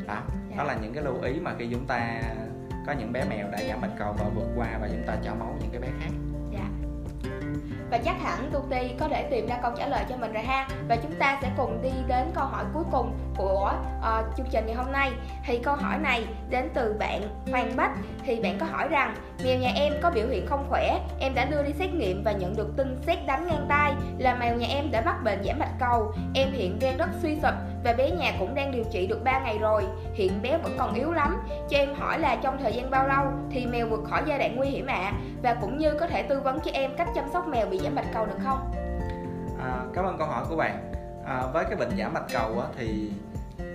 Đó 0.06 0.22
dạ. 0.50 0.56
đó 0.56 0.64
là 0.64 0.74
những 0.74 0.94
cái 0.94 1.04
lưu 1.04 1.20
ý 1.22 1.40
mà 1.40 1.54
khi 1.58 1.68
chúng 1.72 1.86
ta 1.86 2.22
có 2.86 2.92
những 2.92 3.12
bé 3.12 3.24
mèo 3.24 3.50
đã 3.50 3.58
giảm 3.68 3.80
bạch 3.80 3.90
cầu 3.98 4.12
và 4.18 4.24
vượt 4.34 4.48
qua 4.56 4.78
và 4.80 4.88
chúng 4.88 5.06
ta 5.06 5.16
cho 5.24 5.34
máu 5.34 5.56
những 5.60 5.69
và 7.90 7.98
chắc 7.98 8.22
hẳn 8.22 8.50
Tuti 8.52 8.88
có 8.98 9.08
thể 9.08 9.22
tìm 9.22 9.46
ra 9.46 9.58
câu 9.62 9.72
trả 9.76 9.86
lời 9.86 10.04
cho 10.08 10.16
mình 10.16 10.32
rồi 10.32 10.42
ha. 10.42 10.68
Và 10.88 10.96
chúng 10.96 11.14
ta 11.18 11.38
sẽ 11.42 11.50
cùng 11.56 11.82
đi 11.82 11.90
đến 12.08 12.30
câu 12.34 12.44
hỏi 12.44 12.64
cuối 12.74 12.84
cùng 12.92 13.12
của 13.36 13.72
uh, 13.98 14.36
chương 14.36 14.46
trình 14.50 14.66
ngày 14.66 14.76
hôm 14.76 14.92
nay. 14.92 15.12
Thì 15.46 15.58
câu 15.58 15.74
hỏi 15.74 15.98
này 15.98 16.24
đến 16.50 16.68
từ 16.74 16.96
bạn 16.98 17.22
Hoàng 17.50 17.76
Bách. 17.76 17.92
Thì 18.24 18.40
bạn 18.40 18.58
có 18.58 18.66
hỏi 18.66 18.88
rằng 18.88 19.14
mèo 19.44 19.58
nhà 19.58 19.72
em 19.74 19.92
có 20.02 20.10
biểu 20.10 20.26
hiện 20.28 20.46
không 20.46 20.66
khỏe? 20.68 21.00
Em 21.20 21.34
đã 21.34 21.44
đưa 21.44 21.62
đi 21.62 21.72
xét 21.72 21.94
nghiệm 21.94 22.24
và 22.24 22.32
nhận 22.32 22.56
được 22.56 22.76
tin 22.76 22.98
xét 23.06 23.26
đánh 23.26 23.46
ngang 23.46 23.66
tay 23.68 23.92
là 24.18 24.34
mèo 24.34 24.56
nhà 24.56 24.66
em 24.70 24.90
đã 24.90 25.02
mắc 25.06 25.24
bệnh 25.24 25.44
giảm 25.44 25.58
bạch 25.58 25.78
cầu. 25.80 26.12
Em 26.34 26.52
hiện 26.52 26.78
đang 26.80 26.96
rất 26.96 27.08
suy 27.22 27.36
sụp 27.42 27.54
và 27.84 27.92
bé 27.92 28.10
nhà 28.10 28.32
cũng 28.38 28.54
đang 28.54 28.72
điều 28.72 28.84
trị 28.90 29.06
được 29.06 29.24
3 29.24 29.40
ngày 29.40 29.58
rồi. 29.58 29.84
Hiện 30.14 30.42
bé 30.42 30.58
vẫn 30.58 30.74
còn 30.78 30.94
yếu 30.94 31.12
lắm. 31.12 31.36
Cho 31.68 31.78
em 31.78 31.94
hỏi 31.94 32.18
là 32.18 32.36
trong 32.36 32.58
thời 32.58 32.72
gian 32.72 32.90
bao 32.90 33.08
lâu 33.08 33.24
thì 33.50 33.66
mèo 33.66 33.86
vượt 33.86 34.00
khỏi 34.10 34.22
giai 34.26 34.38
đoạn 34.38 34.56
nguy 34.56 34.68
hiểm 34.68 34.86
ạ? 34.86 34.94
À? 34.94 35.12
và 35.42 35.54
cũng 35.60 35.78
như 35.78 35.94
có 36.00 36.06
thể 36.06 36.22
tư 36.22 36.40
vấn 36.40 36.60
cho 36.60 36.70
em 36.74 36.90
cách 36.96 37.08
chăm 37.14 37.24
sóc 37.32 37.48
mèo 37.48 37.66
bị 37.66 37.78
giảm 37.78 37.94
bạch 37.94 38.06
cầu 38.14 38.26
được 38.26 38.38
không? 38.44 38.72
À, 39.60 39.84
cảm 39.94 40.04
ơn 40.04 40.18
câu 40.18 40.26
hỏi 40.26 40.44
của 40.48 40.56
bạn. 40.56 40.92
À, 41.26 41.42
với 41.52 41.64
cái 41.64 41.76
bệnh 41.76 41.98
giảm 41.98 42.14
bạch 42.14 42.26
cầu 42.32 42.60
á, 42.60 42.66
thì 42.78 43.10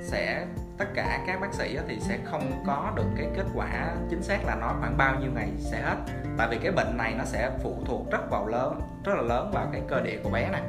sẽ 0.01 0.45
tất 0.77 0.85
cả 0.95 1.23
các 1.27 1.41
bác 1.41 1.53
sĩ 1.53 1.77
thì 1.87 1.99
sẽ 1.99 2.17
không 2.23 2.63
có 2.67 2.91
được 2.95 3.07
cái 3.17 3.27
kết 3.35 3.45
quả 3.55 3.95
chính 4.09 4.23
xác 4.23 4.45
là 4.45 4.55
nó 4.55 4.73
khoảng 4.79 4.97
bao 4.97 5.15
nhiêu 5.19 5.31
ngày 5.35 5.49
sẽ 5.59 5.81
hết. 5.81 5.95
Tại 6.37 6.47
vì 6.51 6.57
cái 6.57 6.71
bệnh 6.71 6.97
này 6.97 7.13
nó 7.17 7.23
sẽ 7.25 7.51
phụ 7.63 7.75
thuộc 7.85 8.11
rất 8.11 8.29
vào 8.31 8.47
lớn 8.47 8.81
rất 9.03 9.13
là 9.15 9.21
lớn 9.21 9.51
vào 9.53 9.67
cái 9.71 9.81
cơ 9.87 10.01
địa 10.01 10.19
của 10.23 10.29
bé 10.29 10.49
này 10.51 10.61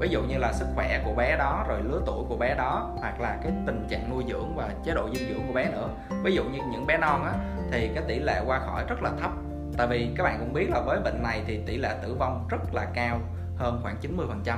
ví 0.00 0.08
dụ 0.08 0.22
như 0.22 0.38
là 0.38 0.52
sức 0.52 0.66
khỏe 0.74 1.02
của 1.04 1.14
bé 1.14 1.36
đó 1.36 1.64
rồi 1.68 1.80
lứa 1.82 2.00
tuổi 2.06 2.24
của 2.28 2.36
bé 2.36 2.54
đó 2.54 2.90
hoặc 2.96 3.20
là 3.20 3.38
cái 3.42 3.52
tình 3.66 3.86
trạng 3.90 4.10
nuôi 4.10 4.24
dưỡng 4.28 4.56
và 4.56 4.70
chế 4.84 4.94
độ 4.94 5.08
dinh 5.14 5.28
dưỡng 5.28 5.46
của 5.46 5.52
bé 5.52 5.70
nữa. 5.72 5.88
Ví 6.22 6.34
dụ 6.34 6.44
như 6.44 6.58
những 6.72 6.86
bé 6.86 6.98
non 6.98 7.24
á 7.24 7.32
thì 7.72 7.90
cái 7.94 8.04
tỷ 8.08 8.18
lệ 8.18 8.42
qua 8.46 8.58
khỏi 8.58 8.84
rất 8.88 9.02
là 9.02 9.10
thấp. 9.20 9.30
Tại 9.76 9.86
vì 9.86 10.10
các 10.16 10.24
bạn 10.24 10.36
cũng 10.38 10.52
biết 10.52 10.70
là 10.70 10.80
với 10.80 11.00
bệnh 11.00 11.22
này 11.22 11.42
thì 11.46 11.60
tỷ 11.66 11.76
lệ 11.76 11.94
tử 12.02 12.14
vong 12.14 12.46
rất 12.48 12.74
là 12.74 12.86
cao 12.94 13.20
hơn 13.56 13.80
khoảng 13.82 13.96
90% 14.02 14.56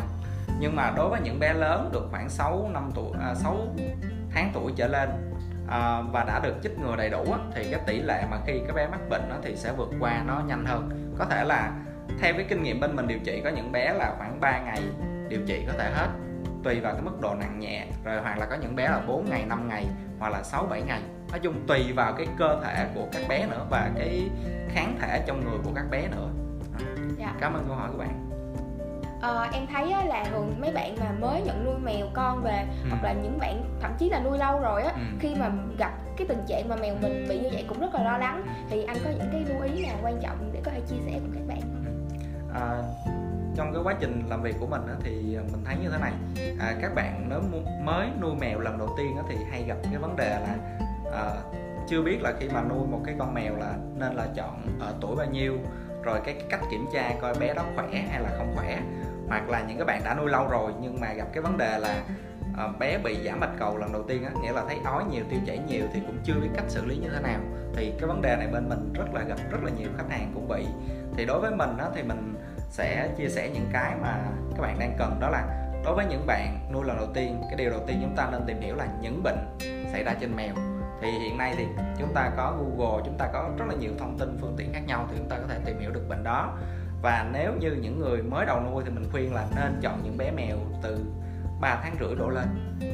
nhưng 0.61 0.77
mà 0.77 0.93
đối 0.97 1.09
với 1.09 1.21
những 1.21 1.39
bé 1.39 1.53
lớn 1.53 1.91
được 1.93 2.09
khoảng 2.11 2.29
6 2.29 2.71
năm 2.73 2.91
tuổi 2.95 3.13
à, 3.21 3.35
6 3.35 3.57
tháng 4.35 4.51
tuổi 4.55 4.73
trở 4.77 4.89
lên 4.89 5.11
à, 5.69 6.03
và 6.13 6.25
đã 6.25 6.41
được 6.45 6.55
chích 6.63 6.79
ngừa 6.79 6.97
đầy 6.97 7.11
đủ 7.11 7.25
á, 7.33 7.39
thì 7.55 7.65
cái 7.71 7.81
tỷ 7.87 8.01
lệ 8.01 8.25
mà 8.31 8.39
khi 8.47 8.61
các 8.67 8.77
bé 8.77 8.87
mắc 8.87 9.01
bệnh 9.11 9.31
á, 9.31 9.37
thì 9.43 9.57
sẽ 9.57 9.73
vượt 9.73 9.91
qua 10.01 10.23
nó 10.27 10.43
nhanh 10.47 10.65
hơn. 10.65 11.13
Có 11.19 11.25
thể 11.25 11.45
là 11.45 11.73
theo 12.21 12.35
cái 12.35 12.47
kinh 12.49 12.63
nghiệm 12.63 12.81
bên 12.81 12.97
mình 12.97 13.09
điều 13.09 13.19
trị 13.25 13.41
có 13.45 13.51
những 13.51 13.73
bé 13.73 13.95
là 13.95 14.15
khoảng 14.19 14.41
3 14.41 14.59
ngày 14.59 14.81
điều 15.33 15.41
trị 15.47 15.65
có 15.67 15.73
thể 15.79 15.91
hết. 15.95 16.09
Tùy 16.65 16.81
vào 16.81 16.93
cái 16.93 17.03
mức 17.03 17.21
độ 17.21 17.35
nặng 17.35 17.61
nhẹ 17.61 17.87
rồi 18.05 18.21
hoặc 18.23 18.39
là 18.39 18.47
có 18.47 18.57
những 18.57 18.77
bé 18.77 18.89
là 18.89 19.01
4 19.07 19.31
ngày 19.31 19.45
5 19.49 19.69
ngày 19.69 19.87
hoặc 20.19 20.29
là 20.29 20.43
6 20.43 20.67
7 20.71 20.83
ngày. 20.83 21.03
Nói 21.31 21.41
chung 21.43 21.67
tùy 21.67 21.93
vào 21.93 22.13
cái 22.13 22.27
cơ 22.39 22.61
thể 22.65 22.87
của 22.95 23.07
các 23.13 23.23
bé 23.29 23.47
nữa 23.47 23.67
và 23.71 23.91
cái 23.99 24.31
kháng 24.69 24.97
thể 25.01 25.25
trong 25.27 25.45
người 25.45 25.59
của 25.65 25.71
các 25.75 25.85
bé 25.91 26.09
nữa. 26.09 26.29
Dạ. 27.19 27.35
cảm 27.41 27.55
ơn 27.55 27.65
câu 27.69 27.77
hỏi 27.77 27.89
của 27.93 27.99
bạn. 27.99 28.29
Ờ, 29.21 29.49
em 29.53 29.67
thấy 29.73 29.93
á, 29.93 30.05
là 30.05 30.25
thường 30.25 30.55
mấy 30.61 30.73
bạn 30.73 30.97
mà 31.01 31.13
mới 31.21 31.43
nhận 31.43 31.65
nuôi 31.65 31.75
mèo 31.85 32.07
con 32.15 32.43
về 32.43 32.65
ừ. 32.85 32.89
hoặc 32.91 33.05
là 33.05 33.13
những 33.13 33.39
bạn 33.39 33.65
thậm 33.81 33.93
chí 33.99 34.11
là 34.11 34.21
nuôi 34.21 34.39
lâu 34.39 34.61
rồi 34.61 34.83
á 34.83 34.93
ừ. 34.95 35.01
khi 35.21 35.35
mà 35.35 35.51
gặp 35.79 35.93
cái 36.17 36.27
tình 36.29 36.45
trạng 36.49 36.69
mà 36.69 36.77
mèo 36.77 36.95
mình 37.03 37.27
bị 37.29 37.39
như 37.39 37.49
vậy 37.53 37.65
cũng 37.69 37.81
rất 37.81 37.95
là 37.95 38.03
lo 38.03 38.19
lắng. 38.19 38.43
Thì 38.71 38.85
anh 38.85 38.97
có 39.05 39.11
những 39.11 39.29
cái 39.33 39.45
lưu 39.49 39.63
ý 39.63 39.87
nào 39.87 39.97
quan 40.03 40.21
trọng 40.23 40.51
để 40.53 40.61
có 40.65 40.71
thể 40.71 40.81
chia 40.81 40.97
sẻ 41.07 41.13
cùng 41.13 41.33
các 41.35 41.47
bạn? 41.49 41.61
À, 42.55 42.83
trong 43.57 43.73
cái 43.73 43.83
quá 43.83 43.95
trình 44.01 44.23
làm 44.29 44.43
việc 44.43 44.57
của 44.61 44.67
mình 44.67 44.83
á, 44.87 44.95
thì 45.03 45.13
mình 45.53 45.65
thấy 45.65 45.77
như 45.83 45.89
thế 45.91 45.99
này. 45.99 46.13
À, 46.61 46.75
các 46.83 46.95
bạn 46.95 47.27
nếu 47.29 47.41
mới 47.85 48.09
nuôi 48.21 48.35
mèo 48.41 48.61
lần 48.61 48.79
đầu 48.79 48.95
tiên 48.97 49.17
á, 49.17 49.23
thì 49.29 49.37
hay 49.51 49.65
gặp 49.69 49.77
cái 49.83 49.99
vấn 49.99 50.17
đề 50.17 50.31
là 50.41 50.57
à, 51.13 51.31
chưa 51.89 52.03
biết 52.03 52.23
là 52.23 52.33
khi 52.41 52.49
mà 52.49 52.63
nuôi 52.63 52.87
một 52.87 53.01
cái 53.05 53.15
con 53.19 53.35
mèo 53.35 53.57
là 53.57 53.75
nên 53.99 54.15
là 54.15 54.27
chọn 54.35 54.79
ở 54.81 54.95
tuổi 55.01 55.17
bao 55.17 55.27
nhiêu 55.27 55.59
rồi 56.03 56.21
cái 56.25 56.35
cách 56.51 56.61
kiểm 56.71 56.87
tra 56.93 57.15
coi 57.21 57.35
bé 57.41 57.55
đó 57.55 57.65
khỏe 57.77 58.05
hay 58.11 58.23
là 58.23 58.31
không 58.39 58.53
khỏe 58.57 58.81
hoặc 59.29 59.49
là 59.49 59.63
những 59.69 59.79
các 59.79 59.85
bạn 59.85 60.01
đã 60.05 60.15
nuôi 60.15 60.31
lâu 60.31 60.49
rồi 60.49 60.73
nhưng 60.81 61.01
mà 61.01 61.13
gặp 61.13 61.27
cái 61.33 61.43
vấn 61.43 61.59
đề 61.59 61.79
là 61.79 62.03
uh, 62.53 62.79
bé 62.79 62.99
bị 62.99 63.17
giảm 63.25 63.41
bạch 63.41 63.59
cầu 63.59 63.77
lần 63.77 63.93
đầu 63.93 64.03
tiên 64.03 64.25
á 64.25 64.31
nghĩa 64.43 64.53
là 64.53 64.65
thấy 64.69 64.79
ói 64.85 65.05
nhiều 65.11 65.25
tiêu 65.31 65.41
chảy 65.47 65.59
nhiều 65.59 65.85
thì 65.93 66.01
cũng 66.07 66.17
chưa 66.25 66.35
biết 66.35 66.49
cách 66.55 66.65
xử 66.69 66.85
lý 66.85 66.97
như 66.97 67.09
thế 67.09 67.21
nào. 67.21 67.41
Thì 67.75 67.93
cái 67.99 68.09
vấn 68.09 68.23
đề 68.23 68.37
này 68.37 68.49
bên 68.53 68.69
mình 68.69 68.93
rất 68.93 69.15
là 69.15 69.23
gặp 69.23 69.39
rất 69.51 69.59
là 69.65 69.71
nhiều 69.71 69.89
khách 69.97 70.11
hàng 70.11 70.31
cũng 70.35 70.49
bị. 70.49 70.67
Thì 71.17 71.25
đối 71.25 71.41
với 71.41 71.51
mình 71.51 71.77
á 71.79 71.87
thì 71.95 72.03
mình 72.03 72.35
sẽ 72.73 73.09
chia 73.17 73.29
sẻ 73.29 73.51
những 73.55 73.69
cái 73.73 73.95
mà 74.03 74.19
các 74.57 74.63
bạn 74.63 74.79
đang 74.79 74.97
cần. 74.99 75.21
Đó 75.21 75.29
là 75.31 75.69
đối 75.85 75.95
với 75.95 76.07
những 76.07 76.27
bạn 76.27 76.71
nuôi 76.73 76.85
lần 76.87 76.97
đầu 76.97 77.07
tiên, 77.15 77.43
cái 77.43 77.57
điều 77.57 77.71
đầu 77.71 77.81
tiên 77.87 77.99
chúng 78.03 78.17
ta 78.17 78.29
nên 78.33 78.43
tìm 78.47 78.61
hiểu 78.61 78.77
là 78.77 78.87
những 79.01 79.23
bệnh 79.23 79.59
xảy 79.93 80.05
ra 80.05 80.15
trên 80.21 80.37
mèo. 80.37 80.55
Thì 81.03 81.11
hiện 81.11 81.39
nay 81.39 81.55
thì 81.57 81.67
chúng 81.99 82.15
ta 82.15 82.31
có 82.37 82.57
Google, 82.59 83.03
chúng 83.05 83.19
ta 83.19 83.29
có 83.33 83.51
rất 83.59 83.65
là 83.69 83.75
nhiều 83.75 83.93
thông 83.99 84.19
tin 84.19 84.39
phương 84.41 84.55
tiện 84.57 84.73
khác 84.73 84.83
nhau 84.87 85.07
thì 85.11 85.17
chúng 85.19 85.29
ta 85.29 85.37
có 85.37 85.47
thể 85.49 85.59
tìm 85.65 85.79
hiểu 85.81 85.91
được 85.91 86.09
bệnh 86.09 86.25
đó. 86.25 86.59
Và 87.03 87.29
nếu 87.33 87.53
như 87.61 87.73
những 87.73 88.01
người 88.01 88.23
mới 88.23 88.47
đầu 88.47 88.61
nuôi 88.61 88.83
thì 88.87 88.91
mình 88.91 89.09
khuyên 89.13 89.35
là 89.35 89.47
nên 89.57 89.79
chọn 89.83 90.01
những 90.05 90.19
bé 90.19 90.31
mèo 90.31 90.57
từ 90.83 90.99
3 91.61 91.81
tháng 91.83 91.97
rưỡi 92.01 92.15
đổ 92.15 92.29
lên. 92.29 92.47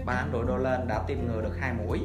3 0.07 0.15
tháng 0.15 0.31
rưỡi 0.33 0.43
đổ 0.47 0.57
lên 0.57 0.89
đã 0.89 1.01
tiêm 1.07 1.19
ngừa 1.27 1.43
được 1.43 1.57
hai 1.61 1.73
mũi. 1.73 2.01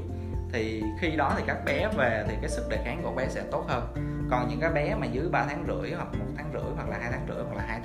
Thì 0.54 0.84
khi 1.00 1.12
đó 1.12 1.34
thì 1.38 1.44
các 1.48 1.58
bé 1.66 1.90
về 1.98 2.26
thì 2.28 2.36
cái 2.42 2.50
sức 2.50 2.70
đề 2.70 2.78
kháng 2.86 3.02
của 3.04 3.12
bé 3.12 3.28
sẽ 3.30 3.42
tốt 3.52 3.66
hơn. 3.68 3.94
Còn 4.32 4.48
những 4.50 4.60
cái 4.60 4.72
bé 4.72 4.96
mà 4.96 5.06
dưới 5.06 5.30
3 5.30 5.46
tháng 5.50 5.66
rưỡi 5.68 5.92
hoặc 5.92 6.08
một 6.20 6.26
tháng 6.38 6.50
rưỡi 6.54 6.74
hoặc 6.76 6.90
là 6.90 6.98
hai 7.02 7.12
tháng 7.12 7.26
rưỡi 7.28 7.33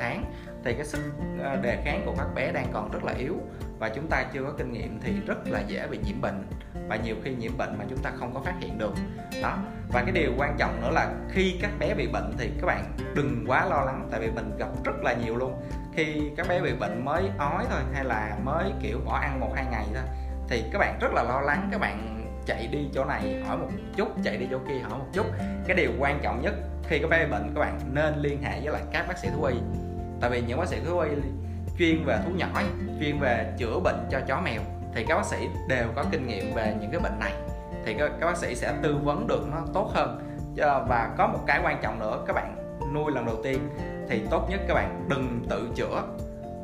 tháng 0.09 0.25
thì 0.65 0.75
cái 0.75 0.85
sức 0.85 1.01
ờ, 1.43 1.57
đề 1.57 1.79
kháng 1.85 2.03
của 2.07 2.15
các 2.19 2.27
bé 2.35 2.53
đang 2.53 2.67
còn 2.73 2.91
rất 2.91 3.05
là 3.05 3.13
yếu 3.13 3.35
và 3.79 3.89
chúng 3.89 4.07
ta 4.07 4.25
chưa 4.33 4.43
có 4.43 4.53
kinh 4.59 4.73
nghiệm 4.73 5.01
thì 5.01 5.13
rất 5.27 5.49
là 5.49 5.61
dễ 5.61 5.87
bị 5.87 5.99
nhiễm 6.05 6.21
bệnh 6.21 6.47
và 6.89 6.97
nhiều 6.97 7.17
khi 7.25 7.35
nhiễm 7.35 7.59
bệnh 7.59 7.79
mà 7.79 7.85
chúng 7.91 7.99
ta 7.99 8.11
không 8.19 8.35
có 8.35 8.41
phát 8.41 8.55
hiện 8.61 8.79
được. 8.79 8.95
Đó, 9.43 9.59
và 9.89 10.03
cái 10.03 10.13
điều 10.13 10.33
quan 10.37 10.57
trọng 10.59 10.81
nữa 10.81 10.91
là 10.91 11.11
khi 11.31 11.59
các 11.63 11.71
bé 11.79 11.95
bị 11.95 12.07
bệnh 12.13 12.33
thì 12.39 12.51
các 12.61 12.67
bạn 12.67 12.85
đừng 13.15 13.45
quá 13.47 13.67
lo 13.67 13.85
lắng, 13.85 14.09
tại 14.11 14.21
vì 14.21 14.31
mình 14.31 14.51
gặp 14.59 14.69
rất 14.85 15.03
là 15.03 15.15
nhiều 15.15 15.37
luôn. 15.37 15.61
Khi 15.95 16.31
các 16.37 16.49
bé 16.49 16.61
bị 16.61 16.73
bệnh 16.81 17.05
mới 17.05 17.31
ói 17.39 17.65
thôi 17.71 17.81
hay 17.95 18.05
là 18.05 18.37
mới, 18.45 18.73
kiểu, 18.83 19.01
bỏ 19.05 19.19
ăn 19.23 19.41
một 19.41 19.53
hai 19.55 19.65
ngày 19.71 19.85
thôi 19.95 20.05
thì 20.49 20.65
các 20.73 20.79
bạn 20.79 20.99
rất 21.01 21.13
là 21.15 21.23
lo 21.23 21.41
lắng, 21.41 21.69
các 21.73 21.81
bạn 21.81 22.25
chạy 22.47 22.67
đi 22.67 22.89
chỗ 22.95 23.05
này 23.05 23.43
hỏi 23.47 23.59
một 23.59 23.69
chút, 23.97 24.09
chạy 24.25 24.37
đi 24.37 24.47
chỗ 24.51 24.59
kia 24.69 24.79
hỏi 24.79 24.99
một 24.99 25.07
chút. 25.13 25.27
Cái 25.67 25.77
điều 25.77 25.91
quan 25.99 26.21
trọng 26.23 26.43
nhất, 26.43 26.55
khi 26.89 26.99
các 26.99 27.11
bé 27.11 27.25
bị 27.25 27.31
bệnh 27.31 27.55
các 27.55 27.61
bạn 27.61 27.81
nên 27.93 28.15
liên 28.17 28.43
hệ 28.43 28.61
với 28.61 28.73
lại 28.73 28.83
các 28.93 29.09
bác 29.09 29.19
sĩ 29.19 29.29
thú 29.35 29.45
y 29.45 29.57
tại 30.21 30.31
vì 30.31 30.43
những 30.43 30.59
bác 30.59 30.69
sĩ 30.69 30.77
thú 30.87 30.99
y 30.99 31.11
chuyên 31.79 32.05
về 32.05 32.19
thú 32.25 32.31
nhỏ 32.37 32.47
chuyên 33.01 33.19
về 33.21 33.53
chữa 33.59 33.81
bệnh 33.85 34.07
cho 34.11 34.21
chó 34.27 34.41
mèo 34.41 34.61
thì 34.95 35.05
các 35.09 35.17
bác 35.17 35.27
sĩ 35.27 35.49
đều 35.69 35.87
có 35.97 36.05
kinh 36.11 36.27
nghiệm 36.27 36.55
về 36.55 36.75
những 36.81 36.91
cái 36.91 37.01
bệnh 37.01 37.19
này. 37.21 37.33
Thì 37.85 37.95
các, 37.95 38.11
các 38.21 38.27
bác 38.27 38.37
sĩ 38.37 38.55
sẽ 38.55 38.75
tư 38.83 38.97
vấn 39.05 39.27
được 39.27 39.49
nó 39.51 39.63
tốt 39.75 39.91
hơn. 39.95 40.21
Và 40.89 41.15
có 41.19 41.27
một 41.27 41.39
cái 41.47 41.61
quan 41.65 41.79
trọng 41.83 41.99
nữa 41.99 42.25
các 42.27 42.33
bạn 42.33 42.57
nuôi 42.95 43.13
lần 43.13 43.27
đầu 43.27 43.37
tiên 43.45 43.59
thì 44.09 44.23
tốt 44.31 44.47
nhất 44.51 44.61
các 44.69 44.75
bạn 44.75 45.05
đừng 45.09 45.47
tự 45.51 45.69
chữa. 45.75 46.03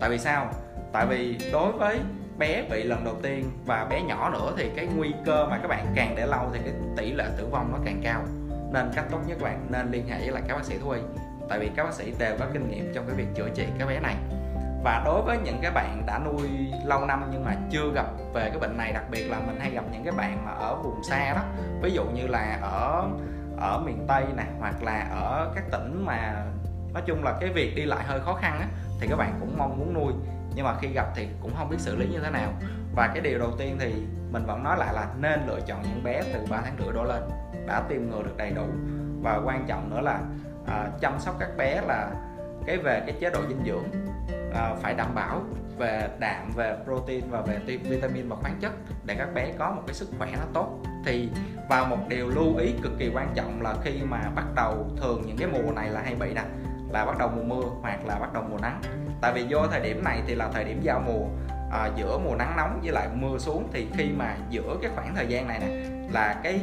Tại 0.00 0.10
vì 0.10 0.18
sao? 0.18 0.50
Tại 0.92 1.06
vì 1.06 1.38
đối 1.52 1.72
với 1.72 1.98
bé 2.38 2.62
bị 2.70 2.82
lần 2.82 3.04
đầu 3.04 3.14
tiên 3.22 3.50
và 3.66 3.86
bé 3.90 4.02
nhỏ 4.02 4.30
nữa 4.30 4.52
thì 4.56 4.70
cái 4.76 4.88
nguy 4.96 5.12
cơ 5.26 5.46
mà 5.46 5.58
các 5.58 5.68
bạn 5.68 5.86
càng 5.94 6.14
để 6.16 6.26
lâu 6.26 6.50
thì 6.52 6.58
cái 6.64 6.72
tỷ 6.96 7.12
lệ 7.12 7.24
tử 7.38 7.46
vong 7.50 7.72
nó 7.72 7.78
càng 7.84 8.00
cao. 8.02 8.22
Nên 8.72 8.90
cách 8.94 9.04
tốt 9.10 9.18
nhất 9.26 9.36
các 9.40 9.44
bạn 9.44 9.66
nên 9.70 9.90
liên 9.90 10.08
hệ 10.08 10.18
với 10.18 10.30
lại 10.30 10.42
các 10.48 10.54
bác 10.54 10.64
sĩ 10.64 10.78
thú 10.78 10.90
y 10.90 11.00
tại 11.48 11.58
vì 11.58 11.70
các 11.76 11.84
bác 11.84 11.92
sĩ 11.92 12.14
đều 12.18 12.36
có 12.38 12.46
kinh 12.52 12.70
nghiệm 12.70 12.92
trong 12.94 13.06
cái 13.06 13.16
việc 13.16 13.26
chữa 13.34 13.48
trị 13.54 13.66
cái 13.78 13.88
bé 13.88 14.00
này. 14.00 14.16
Và 14.84 15.02
đối 15.04 15.22
với 15.22 15.38
những 15.44 15.58
cái 15.62 15.70
bạn 15.70 16.02
đã 16.06 16.18
nuôi 16.18 16.48
lâu 16.84 17.06
năm 17.06 17.28
nhưng 17.32 17.44
mà 17.44 17.54
chưa 17.70 17.92
gặp 17.94 18.06
về 18.34 18.50
cái 18.50 18.58
bệnh 18.58 18.76
này, 18.76 18.92
đặc 18.92 19.04
biệt 19.10 19.24
là 19.24 19.40
mình 19.46 19.60
hay 19.60 19.70
gặp 19.70 19.84
những 19.92 20.04
cái 20.04 20.12
bạn 20.12 20.44
mà 20.46 20.52
ở 20.52 20.76
vùng 20.82 21.02
xa 21.04 21.34
đó, 21.34 21.42
ví 21.82 21.90
dụ 21.90 22.04
như 22.04 22.26
là 22.26 22.58
ở 22.62 23.08
ở 23.60 23.82
miền 23.86 24.04
tây 24.08 24.24
nè, 24.36 24.44
hoặc 24.60 24.82
là 24.82 25.08
ở 25.10 25.52
các 25.54 25.64
tỉnh 25.72 26.04
mà 26.06 26.44
nói 26.92 27.02
chung 27.06 27.24
là 27.24 27.34
cái 27.40 27.50
việc 27.50 27.72
đi 27.76 27.84
lại 27.84 28.04
hơi 28.04 28.20
khó 28.20 28.34
khăn 28.34 28.60
á, 28.60 28.66
thì 29.00 29.06
các 29.10 29.16
bạn 29.16 29.36
cũng 29.40 29.58
mong 29.58 29.78
muốn 29.78 29.94
nuôi. 29.94 30.12
Nhưng 30.54 30.64
mà 30.64 30.74
khi 30.80 30.88
gặp 30.88 31.06
thì 31.14 31.28
cũng 31.42 31.54
không 31.56 31.70
biết 31.70 31.80
xử 31.80 31.96
lý 31.96 32.08
như 32.08 32.18
thế 32.20 32.30
nào. 32.30 32.52
Và 32.94 33.06
cái 33.06 33.20
điều 33.20 33.38
đầu 33.38 33.50
tiên 33.58 33.76
thì 33.80 33.94
mình 34.30 34.44
vẫn 34.46 34.62
nói 34.62 34.76
lại 34.78 34.94
là 34.94 35.06
nên 35.20 35.40
lựa 35.46 35.60
chọn 35.60 35.82
những 35.82 36.04
bé 36.04 36.22
từ 36.32 36.46
3 36.50 36.60
tháng 36.64 36.76
rưỡi 36.78 36.92
đổ 36.92 37.04
lên, 37.04 37.22
đã 37.66 37.82
tiêm 37.88 38.10
ngừa 38.10 38.22
được 38.22 38.36
đầy 38.36 38.50
đủ. 38.50 38.66
Và 39.22 39.40
quan 39.44 39.64
trọng 39.68 39.90
nữa 39.90 40.00
là 40.00 40.20
à, 40.66 40.88
chăm 41.00 41.20
sóc 41.20 41.36
các 41.40 41.56
bé 41.56 41.80
là 41.86 42.10
cái 42.66 42.78
về 42.78 43.02
cái 43.06 43.14
chế 43.20 43.30
độ 43.30 43.40
dinh 43.48 43.62
dưỡng 43.66 43.84
à, 44.54 44.74
phải 44.82 44.94
đảm 44.94 45.14
bảo 45.14 45.42
về 45.78 46.08
đạm 46.18 46.50
về 46.56 46.76
protein 46.84 47.30
và 47.30 47.40
về 47.40 47.58
vitamin 47.76 48.28
và 48.28 48.36
khoáng 48.36 48.56
chất 48.60 48.72
để 49.04 49.14
các 49.18 49.34
bé 49.34 49.52
có 49.58 49.70
một 49.70 49.82
cái 49.86 49.94
sức 49.94 50.08
khỏe 50.18 50.28
nó 50.32 50.44
tốt. 50.52 50.78
Thì 51.04 51.28
và 51.68 51.84
một 51.84 51.98
điều 52.08 52.28
lưu 52.28 52.56
ý 52.56 52.74
cực 52.82 52.92
kỳ 52.98 53.10
quan 53.14 53.32
trọng 53.34 53.62
là 53.62 53.74
khi 53.84 54.02
mà 54.02 54.20
bắt 54.34 54.44
đầu 54.56 54.86
thường 55.00 55.22
những 55.26 55.36
cái 55.36 55.48
mùa 55.48 55.72
này 55.72 55.90
là 55.90 56.00
hay 56.00 56.14
bị 56.14 56.34
nè 56.34 56.42
là 56.90 57.04
bắt 57.04 57.18
đầu 57.18 57.30
mùa 57.36 57.42
mưa 57.42 57.68
hoặc 57.82 58.06
là 58.06 58.18
bắt 58.18 58.32
đầu 58.32 58.44
mùa 58.50 58.58
nắng. 58.62 58.80
Tại 59.20 59.32
vì 59.34 59.46
vô 59.50 59.66
thời 59.70 59.80
điểm 59.80 60.04
này 60.04 60.22
thì 60.26 60.34
là 60.34 60.48
thời 60.52 60.64
điểm 60.64 60.80
giao 60.82 61.00
mùa 61.06 61.26
à, 61.72 61.90
giữa 61.96 62.18
mùa 62.18 62.34
nắng 62.34 62.56
nóng 62.56 62.80
với 62.82 62.92
lại 62.92 63.08
mưa 63.14 63.38
xuống 63.38 63.68
thì 63.72 63.86
khi 63.96 64.10
mà 64.16 64.36
giữa 64.50 64.76
cái 64.82 64.90
khoảng 64.94 65.14
thời 65.14 65.26
gian 65.26 65.48
này 65.48 65.58
nè 65.60 65.66
là 66.12 66.40
cái 66.42 66.60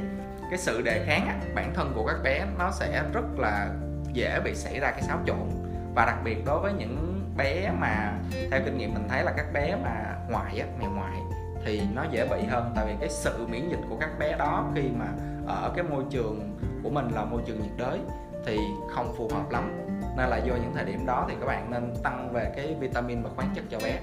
cái 0.50 0.58
sự 0.58 0.82
đề 0.82 1.04
kháng 1.06 1.28
á, 1.28 1.36
bản 1.56 1.74
thân 1.74 1.92
của 1.96 2.06
các 2.06 2.18
bé 2.24 2.46
nó 2.60 2.72
sẽ 2.72 3.04
rất 3.14 3.26
là 3.38 3.70
dễ 4.14 4.40
bị 4.44 4.56
xảy 4.56 4.80
ra 4.80 4.92
cái 4.92 5.02
xáo 5.02 5.20
trộn. 5.26 5.50
Và 5.96 6.06
đặc 6.06 6.18
biệt 6.24 6.46
đối 6.46 6.60
với 6.60 6.74
những 6.74 7.22
bé 7.38 7.72
mà 7.80 8.14
theo 8.52 8.62
kinh 8.66 8.78
nghiệm 8.78 8.94
mình 8.94 9.08
thấy 9.10 9.24
là 9.24 9.32
các 9.38 9.46
bé 9.54 9.76
mà 9.84 10.16
ngoại 10.30 10.60
á, 10.60 10.66
mèo 10.80 10.90
ngoại 10.90 11.18
thì 11.66 11.82
nó 11.94 12.04
dễ 12.12 12.28
bị 12.28 12.44
hơn. 12.50 12.72
Tại 12.76 12.86
vì 12.88 12.94
cái 13.00 13.10
sự 13.10 13.48
miễn 13.48 13.70
dịch 13.70 13.80
của 13.90 13.98
các 14.00 14.10
bé 14.20 14.36
đó 14.38 14.72
khi 14.76 14.90
mà 15.00 15.06
ở 15.48 15.72
cái 15.76 15.84
môi 15.84 16.04
trường 16.10 16.58
của 16.84 16.90
mình 16.90 17.08
là 17.16 17.26
môi 17.26 17.42
trường 17.46 17.62
nhiệt 17.62 17.78
đới 17.78 18.00
thì 18.46 18.58
không 18.90 19.14
phù 19.18 19.30
hợp 19.34 19.52
lắm. 19.52 19.72
Nên 20.18 20.30
là 20.30 20.40
vô 20.46 20.54
những 20.54 20.72
thời 20.76 20.86
điểm 20.86 21.06
đó 21.06 21.26
thì 21.30 21.36
các 21.40 21.46
bạn 21.46 21.72
nên 21.72 21.94
tăng 22.04 22.34
về 22.34 22.52
cái 22.56 22.76
vitamin 22.80 23.24
và 23.24 23.30
khoáng 23.36 23.50
chất 23.56 23.64
cho 23.70 23.80
bé 23.84 24.00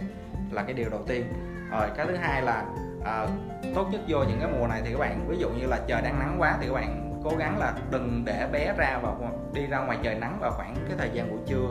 là 0.50 0.62
cái 0.62 0.72
điều 0.72 0.88
đầu 0.90 1.00
tiên. 1.06 1.32
Rồi 1.70 1.88
cái 1.96 2.06
thứ 2.06 2.16
hai 2.16 2.42
là 2.42 2.64
à, 3.04 3.26
tốt 3.74 3.88
nhất 3.92 4.00
vô 4.08 4.18
những 4.18 4.40
cái 4.40 4.50
mùa 4.58 4.66
này 4.66 4.80
thì 4.84 4.92
các 4.92 4.98
bạn 4.98 5.28
ví 5.28 5.36
dụ 5.38 5.50
như 5.50 5.66
là 5.66 5.78
trời 5.86 6.02
đang 6.02 6.18
nắng 6.18 6.36
quá 6.38 6.58
thì 6.60 6.66
các 6.66 6.74
bạn 6.74 7.07
cố 7.24 7.30
gắng 7.38 7.58
là 7.58 7.74
đừng 7.90 8.22
để 8.24 8.48
bé 8.52 8.74
ra 8.78 8.98
vào 9.02 9.32
đi 9.52 9.66
ra 9.66 9.78
ngoài 9.78 9.98
trời 10.02 10.14
nắng 10.14 10.38
vào 10.40 10.50
khoảng 10.50 10.74
cái 10.88 10.96
thời 10.98 11.10
gian 11.12 11.30
buổi 11.30 11.40
trưa 11.46 11.68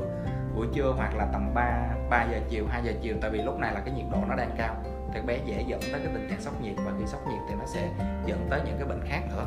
buổi 0.56 0.68
trưa 0.74 0.94
hoặc 0.98 1.16
là 1.16 1.28
tầm 1.34 1.54
3 1.54 1.88
3 2.10 2.26
giờ 2.32 2.40
chiều 2.50 2.66
2 2.70 2.82
giờ 2.84 2.92
chiều, 3.02 3.16
tại 3.22 3.32
vì 3.32 3.42
lúc 3.42 3.60
này 3.60 3.74
là 3.74 3.80
cái 3.80 3.94
nhiệt 3.94 4.06
độ 4.12 4.18
nó 4.28 4.36
đang 4.36 4.56
cao, 4.58 4.76
thì 5.14 5.22
bé 5.22 5.40
dễ 5.46 5.66
dẫn 5.68 5.80
tới 5.82 6.02
cái 6.04 6.12
tình 6.14 6.28
trạng 6.30 6.42
sốc 6.42 6.62
nhiệt 6.62 6.76
và 6.86 6.92
khi 7.00 7.06
sốc 7.08 7.28
nhiệt 7.28 7.40
thì 7.50 7.56
nó 7.60 7.66
sẽ 7.66 7.90
dẫn 8.26 8.48
tới 8.50 8.62
những 8.66 8.78
cái 8.78 8.88
bệnh 8.88 9.02
khác 9.06 9.22
nữa. 9.30 9.46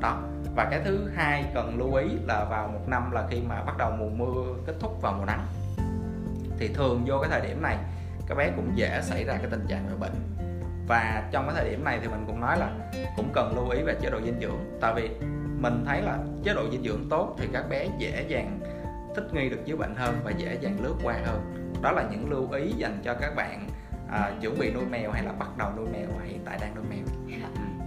Đó, 0.00 0.18
và 0.56 0.68
cái 0.70 0.80
thứ 0.84 1.10
hai 1.14 1.44
cần 1.54 1.78
lưu 1.78 1.94
ý 1.94 2.08
là 2.26 2.44
vào 2.44 2.68
một 2.68 2.88
năm 2.88 3.10
là 3.10 3.26
khi 3.30 3.40
mà 3.48 3.62
bắt 3.62 3.78
đầu 3.78 3.90
mùa 3.90 4.08
mưa 4.08 4.44
kết 4.66 4.74
thúc 4.80 5.02
vào 5.02 5.12
mùa 5.18 5.24
nắng, 5.24 5.46
thì 6.58 6.68
thường 6.68 7.02
vô 7.06 7.18
cái 7.20 7.30
thời 7.30 7.48
điểm 7.48 7.62
này 7.62 7.76
các 8.28 8.34
bé 8.34 8.50
cũng 8.56 8.72
dễ 8.74 9.00
xảy 9.02 9.24
ra 9.24 9.36
cái 9.36 9.46
tình 9.50 9.66
trạng 9.68 9.86
về 9.88 9.94
bệnh. 10.00 10.14
Và 10.88 11.28
trong 11.30 11.46
cái 11.46 11.54
thời 11.54 11.70
điểm 11.70 11.84
này 11.84 11.98
thì 12.02 12.08
mình 12.08 12.24
cũng 12.26 12.40
nói 12.40 12.58
là 12.58 12.70
cũng 13.16 13.30
cần 13.32 13.52
lưu 13.56 13.68
ý 13.68 13.82
về 13.82 13.94
chế 14.00 14.10
độ 14.10 14.20
dinh 14.24 14.40
dưỡng, 14.40 14.78
tại 14.80 14.94
vì 14.94 15.10
mình 15.62 15.84
thấy 15.86 16.02
là 16.02 16.18
chế 16.44 16.54
độ 16.54 16.62
dinh 16.72 16.82
dưỡng 16.82 17.08
tốt 17.10 17.34
thì 17.38 17.48
các 17.52 17.64
bé 17.68 17.86
dễ 17.98 18.24
dàng 18.28 18.60
thích 19.14 19.26
nghi 19.32 19.48
được 19.48 19.60
với 19.66 19.76
bệnh 19.76 19.94
hơn 19.96 20.20
và 20.24 20.30
dễ 20.30 20.58
dàng 20.60 20.78
lướt 20.82 20.94
qua 21.04 21.14
hơn. 21.26 21.40
Đó 21.82 21.92
là 21.92 22.04
những 22.10 22.30
lưu 22.30 22.50
ý 22.52 22.72
dành 22.76 22.98
cho 23.04 23.14
các 23.20 23.36
bạn 23.36 23.66
à, 24.12 24.30
chuẩn 24.40 24.58
bị 24.58 24.72
nuôi 24.74 24.84
mèo 24.90 25.10
hay 25.10 25.22
là 25.22 25.32
bắt 25.32 25.48
đầu 25.58 25.70
nuôi 25.76 25.86
mèo 25.92 26.06
và 26.18 26.24
hiện 26.24 26.40
tại 26.44 26.58
đang 26.60 26.74
nuôi 26.74 26.84
mèo. 26.90 27.04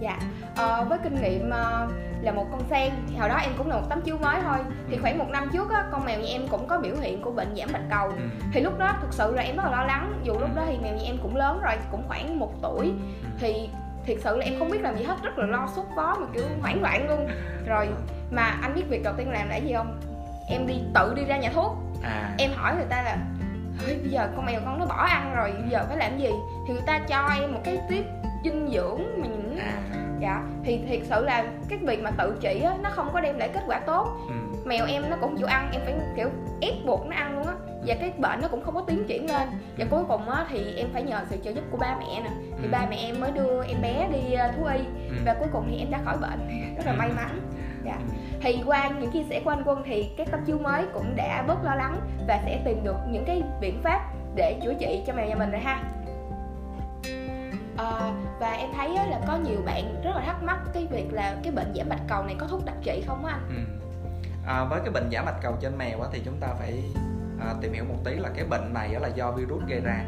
Dạ. 0.00 0.18
À, 0.56 0.84
với 0.84 0.98
kinh 1.04 1.22
nghiệm 1.22 1.48
uh, 1.48 1.90
là 2.22 2.32
một 2.32 2.46
con 2.50 2.62
sen 2.70 2.92
thì 3.08 3.16
hồi 3.16 3.28
đó 3.28 3.36
em 3.36 3.50
cũng 3.58 3.68
là 3.68 3.76
một 3.76 3.86
tấm 3.88 4.00
chiếu 4.00 4.18
mới 4.18 4.40
thôi. 4.42 4.58
Thì 4.88 4.96
ừ. 4.96 4.98
khoảng 5.02 5.18
một 5.18 5.28
năm 5.28 5.50
trước 5.52 5.70
á, 5.70 5.88
con 5.92 6.04
mèo 6.04 6.20
nhà 6.20 6.28
em 6.28 6.48
cũng 6.48 6.68
có 6.68 6.78
biểu 6.78 6.94
hiện 7.00 7.22
của 7.22 7.30
bệnh 7.30 7.56
giảm 7.56 7.68
bạch 7.72 7.82
cầu. 7.90 8.08
Ừ. 8.08 8.24
thì 8.52 8.60
lúc 8.60 8.78
đó 8.78 8.94
thực 9.00 9.12
sự 9.12 9.34
là 9.34 9.42
em 9.42 9.56
rất 9.56 9.64
là 9.64 9.70
lo 9.70 9.84
lắng. 9.84 10.20
Dù 10.24 10.32
lúc 10.38 10.50
đó 10.54 10.62
thì 10.66 10.78
mèo 10.82 10.94
nhà 10.94 11.02
em 11.04 11.16
cũng 11.22 11.36
lớn 11.36 11.60
rồi 11.62 11.74
cũng 11.90 12.04
khoảng 12.08 12.38
một 12.38 12.52
tuổi. 12.62 12.92
Thì 13.38 13.70
thiệt 14.06 14.16
sự 14.20 14.36
là 14.36 14.44
em 14.44 14.54
không 14.58 14.70
biết 14.70 14.82
làm 14.82 14.96
gì 14.96 15.04
hết 15.04 15.16
rất 15.22 15.38
là 15.38 15.46
lo 15.46 15.68
sốt 15.76 15.84
vó 15.96 16.16
mà 16.20 16.26
kiểu 16.34 16.44
hoảng 16.60 16.82
loạn 16.82 17.08
luôn 17.08 17.28
rồi 17.66 17.88
mà 18.30 18.42
anh 18.42 18.74
biết 18.74 18.82
việc 18.88 19.02
đầu 19.02 19.14
tiên 19.16 19.30
làm 19.30 19.48
là 19.48 19.56
gì 19.56 19.72
không 19.74 20.00
em 20.48 20.66
đi 20.66 20.74
tự 20.94 21.14
đi 21.14 21.24
ra 21.24 21.38
nhà 21.38 21.50
thuốc 21.54 21.76
à. 22.02 22.34
em 22.38 22.50
hỏi 22.54 22.74
người 22.76 22.86
ta 22.88 23.02
là 23.02 23.18
bây 23.86 24.10
giờ 24.10 24.28
con 24.36 24.46
mèo 24.46 24.60
con 24.64 24.78
nó 24.78 24.86
bỏ 24.86 25.06
ăn 25.08 25.34
rồi 25.36 25.52
bây 25.52 25.70
giờ 25.70 25.84
phải 25.88 25.96
làm 25.96 26.18
gì 26.18 26.30
thì 26.66 26.74
người 26.74 26.82
ta 26.86 26.98
cho 27.08 27.28
em 27.40 27.52
một 27.52 27.60
cái 27.64 27.78
tiếp 27.88 28.04
dinh 28.44 28.68
dưỡng 28.72 29.20
mà 29.20 29.26
nhìn 29.26 29.58
à. 29.58 29.78
dạ 30.20 30.42
thì 30.64 30.80
thiệt 30.88 31.00
sự 31.04 31.24
là 31.24 31.44
cái 31.68 31.78
việc 31.78 32.02
mà 32.02 32.10
tự 32.10 32.36
trị 32.40 32.60
á 32.64 32.76
nó 32.82 32.90
không 32.90 33.10
có 33.12 33.20
đem 33.20 33.38
lại 33.38 33.50
kết 33.54 33.62
quả 33.66 33.78
tốt 33.78 34.16
ừ. 34.28 34.34
mèo 34.64 34.86
em 34.86 35.10
nó 35.10 35.16
cũng 35.20 35.36
chịu 35.36 35.46
ăn 35.46 35.70
em 35.72 35.80
phải 35.84 35.94
kiểu 36.16 36.28
ép 36.60 36.74
buộc 36.86 37.06
nó 37.06 37.16
ăn 37.16 37.36
luôn 37.38 37.46
á 37.46 37.54
và 37.86 37.94
cái 38.00 38.12
bệnh 38.18 38.40
nó 38.40 38.48
cũng 38.48 38.64
không 38.64 38.74
có 38.74 38.80
tiến 38.80 39.04
triển 39.08 39.30
lên. 39.30 39.48
Và 39.78 39.84
cuối 39.90 40.04
cùng 40.08 40.28
á 40.28 40.46
thì 40.50 40.74
em 40.76 40.88
phải 40.92 41.02
nhờ 41.02 41.20
sự 41.30 41.36
trợ 41.44 41.50
giúp 41.50 41.64
của 41.70 41.76
ba 41.76 41.96
mẹ 41.98 42.20
nè. 42.24 42.30
Thì 42.58 42.66
ừ. 42.66 42.68
ba 42.72 42.86
mẹ 42.90 42.96
em 42.96 43.20
mới 43.20 43.30
đưa 43.30 43.64
em 43.64 43.82
bé 43.82 44.08
đi 44.12 44.32
ờ, 44.32 44.52
thú 44.52 44.64
y. 44.64 44.78
Ừ. 45.08 45.16
và 45.24 45.34
cuối 45.38 45.48
cùng 45.52 45.66
thì 45.70 45.78
em 45.78 45.90
đã 45.90 46.00
khỏi 46.04 46.16
bệnh. 46.18 46.48
Rất 46.76 46.86
là 46.86 46.92
may 46.92 47.08
mắn. 47.08 47.40
Dạ. 47.84 47.98
Thì 48.40 48.62
qua 48.66 48.88
những 48.88 49.10
chia 49.10 49.24
sẻ 49.30 49.40
của 49.44 49.50
anh 49.50 49.62
quân 49.64 49.82
thì 49.86 50.10
các 50.16 50.28
tấm 50.30 50.40
chiếu 50.44 50.58
mới 50.58 50.84
cũng 50.94 51.16
đã 51.16 51.44
bớt 51.46 51.64
lo 51.64 51.74
lắng 51.74 52.00
và 52.28 52.40
sẽ 52.44 52.62
tìm 52.64 52.84
được 52.84 52.96
những 53.10 53.24
cái 53.24 53.42
biện 53.60 53.80
pháp 53.82 54.00
để 54.34 54.60
chữa 54.62 54.74
trị 54.80 55.02
cho 55.06 55.12
mèo 55.12 55.26
nhà 55.26 55.34
mình 55.34 55.50
rồi 55.50 55.60
ha. 55.60 55.82
À, 57.76 58.12
và 58.40 58.50
em 58.50 58.70
thấy 58.76 58.88
là 58.88 59.20
có 59.26 59.36
nhiều 59.36 59.62
bạn 59.66 60.00
rất 60.04 60.10
là 60.14 60.22
thắc 60.26 60.42
mắc 60.42 60.58
cái 60.72 60.86
việc 60.90 61.12
là 61.12 61.36
cái 61.42 61.52
bệnh 61.52 61.74
giảm 61.76 61.88
bạch 61.88 62.00
cầu 62.08 62.22
này 62.22 62.36
có 62.38 62.46
thuốc 62.46 62.64
đặc 62.64 62.76
trị 62.82 63.04
không 63.06 63.24
á 63.24 63.32
anh? 63.32 63.48
Ừ. 63.48 63.86
à, 64.46 64.64
với 64.64 64.80
cái 64.80 64.90
bệnh 64.90 65.10
giảm 65.12 65.24
bạch 65.24 65.42
cầu 65.42 65.54
trên 65.60 65.78
mèo 65.78 66.00
á, 66.00 66.08
thì 66.12 66.22
chúng 66.24 66.36
ta 66.40 66.48
phải 66.58 66.82
à, 67.40 67.54
tìm 67.60 67.72
hiểu 67.72 67.84
một 67.84 67.98
tí 68.04 68.16
là 68.16 68.28
cái 68.36 68.44
bệnh 68.44 68.74
này 68.74 68.88
là 69.00 69.08
do 69.08 69.32
virus 69.32 69.62
gây 69.68 69.80
ra. 69.80 70.04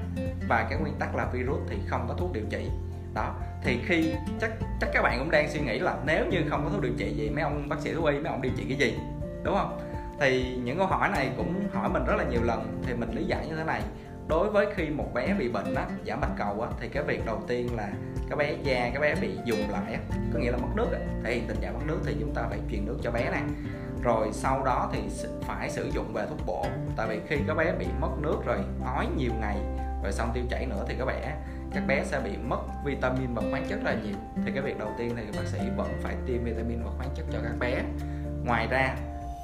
Và 0.48 0.66
cái 0.70 0.78
nguyên 0.78 0.94
tắc 0.98 1.14
là 1.14 1.26
virus 1.32 1.60
thì 1.68 1.76
không 1.86 2.04
có 2.08 2.14
thuốc 2.14 2.32
điều 2.32 2.44
trị. 2.50 2.70
Đó 3.14 3.34
thì 3.62 3.80
khi 3.86 4.12
chắc 4.40 4.50
chắc 4.80 4.90
các 4.92 5.02
bạn 5.02 5.18
cũng 5.18 5.30
đang 5.30 5.50
suy 5.50 5.60
nghĩ 5.60 5.78
là 5.78 5.96
nếu 6.06 6.26
như 6.26 6.42
không 6.50 6.64
có 6.64 6.70
thuốc 6.70 6.82
điều 6.82 6.92
trị 6.98 7.14
gì 7.16 7.30
mấy 7.30 7.42
ông 7.42 7.68
bác 7.68 7.80
sĩ 7.80 7.94
thú 7.94 8.04
y 8.04 8.18
mấy 8.18 8.32
ông 8.32 8.42
điều 8.42 8.52
trị 8.56 8.64
cái 8.68 8.78
gì? 8.78 8.98
Đúng 9.42 9.54
không? 9.54 9.78
Thì 10.20 10.56
những 10.64 10.78
câu 10.78 10.86
hỏi 10.86 11.08
này 11.08 11.30
cũng 11.36 11.68
hỏi 11.72 11.88
mình 11.88 12.04
rất 12.04 12.14
là 12.16 12.24
nhiều 12.24 12.42
lần. 12.42 12.82
Thì 12.86 12.94
mình 12.94 13.10
lý 13.12 13.24
giải 13.24 13.46
như 13.48 13.56
thế 13.56 13.64
này. 13.64 13.82
Đối 14.28 14.50
với 14.50 14.66
khi 14.74 14.88
một 14.88 15.14
bé 15.14 15.34
bị 15.38 15.48
bệnh 15.48 15.74
á 15.74 15.86
giảm 16.06 16.20
bạch 16.20 16.30
cầu 16.38 16.60
á 16.60 16.68
thì 16.80 16.88
cái 16.88 17.02
việc 17.02 17.26
đầu 17.26 17.42
tiên 17.46 17.76
là 17.76 17.88
cái 18.28 18.36
bé 18.36 18.52
da 18.62 18.90
cái 18.92 19.00
bé 19.00 19.14
bị 19.20 19.30
dùng 19.44 19.70
lại 19.70 19.92
á 19.92 20.00
có 20.32 20.38
nghĩa 20.38 20.50
là 20.50 20.58
mất 20.58 20.68
nước 20.76 20.88
á. 20.92 20.98
Thì 21.24 21.42
tình 21.48 21.56
trạng 21.60 21.74
mất 21.74 21.80
nước 21.86 22.00
thì 22.06 22.16
chúng 22.20 22.34
ta 22.34 22.46
phải 22.48 22.58
truyền 22.70 22.86
nước 22.86 22.96
cho 23.02 23.10
bé 23.10 23.30
này 23.30 23.42
rồi 24.02 24.28
sau 24.32 24.64
đó 24.64 24.90
thì 24.92 25.00
phải 25.42 25.70
sử 25.70 25.90
dụng 25.94 26.12
về 26.12 26.26
thuốc 26.28 26.38
bổ. 26.46 26.66
Tại 26.96 27.08
vì 27.08 27.20
khi 27.28 27.36
các 27.46 27.54
bé 27.54 27.72
bị 27.72 27.86
mất 28.00 28.10
nước 28.18 28.36
rồi 28.46 28.58
ói 28.84 29.06
nhiều 29.16 29.32
ngày 29.40 29.56
rồi 30.02 30.12
xong 30.12 30.30
tiêu 30.34 30.44
chảy 30.50 30.66
nữa 30.66 30.84
thì 30.88 30.94
các 30.98 31.04
bé 31.04 31.34
các 31.74 31.86
bé 31.86 32.04
sẽ 32.04 32.20
bị 32.20 32.36
mất 32.36 32.60
vitamin 32.84 33.34
và 33.34 33.42
khoáng 33.50 33.66
chất 33.68 33.76
rất 33.76 33.90
là 33.90 33.94
nhiều. 33.94 34.14
Thì 34.44 34.52
cái 34.52 34.62
việc 34.62 34.78
đầu 34.78 34.88
tiên 34.98 35.16
thì 35.16 35.22
bác 35.36 35.46
sĩ 35.46 35.58
vẫn 35.76 35.88
phải 36.02 36.14
tiêm 36.26 36.44
vitamin 36.44 36.82
và 36.84 36.90
khoáng 36.96 37.10
chất 37.14 37.26
cho 37.32 37.38
các 37.42 37.58
bé. 37.58 37.82
Ngoài 38.44 38.66
ra 38.70 38.94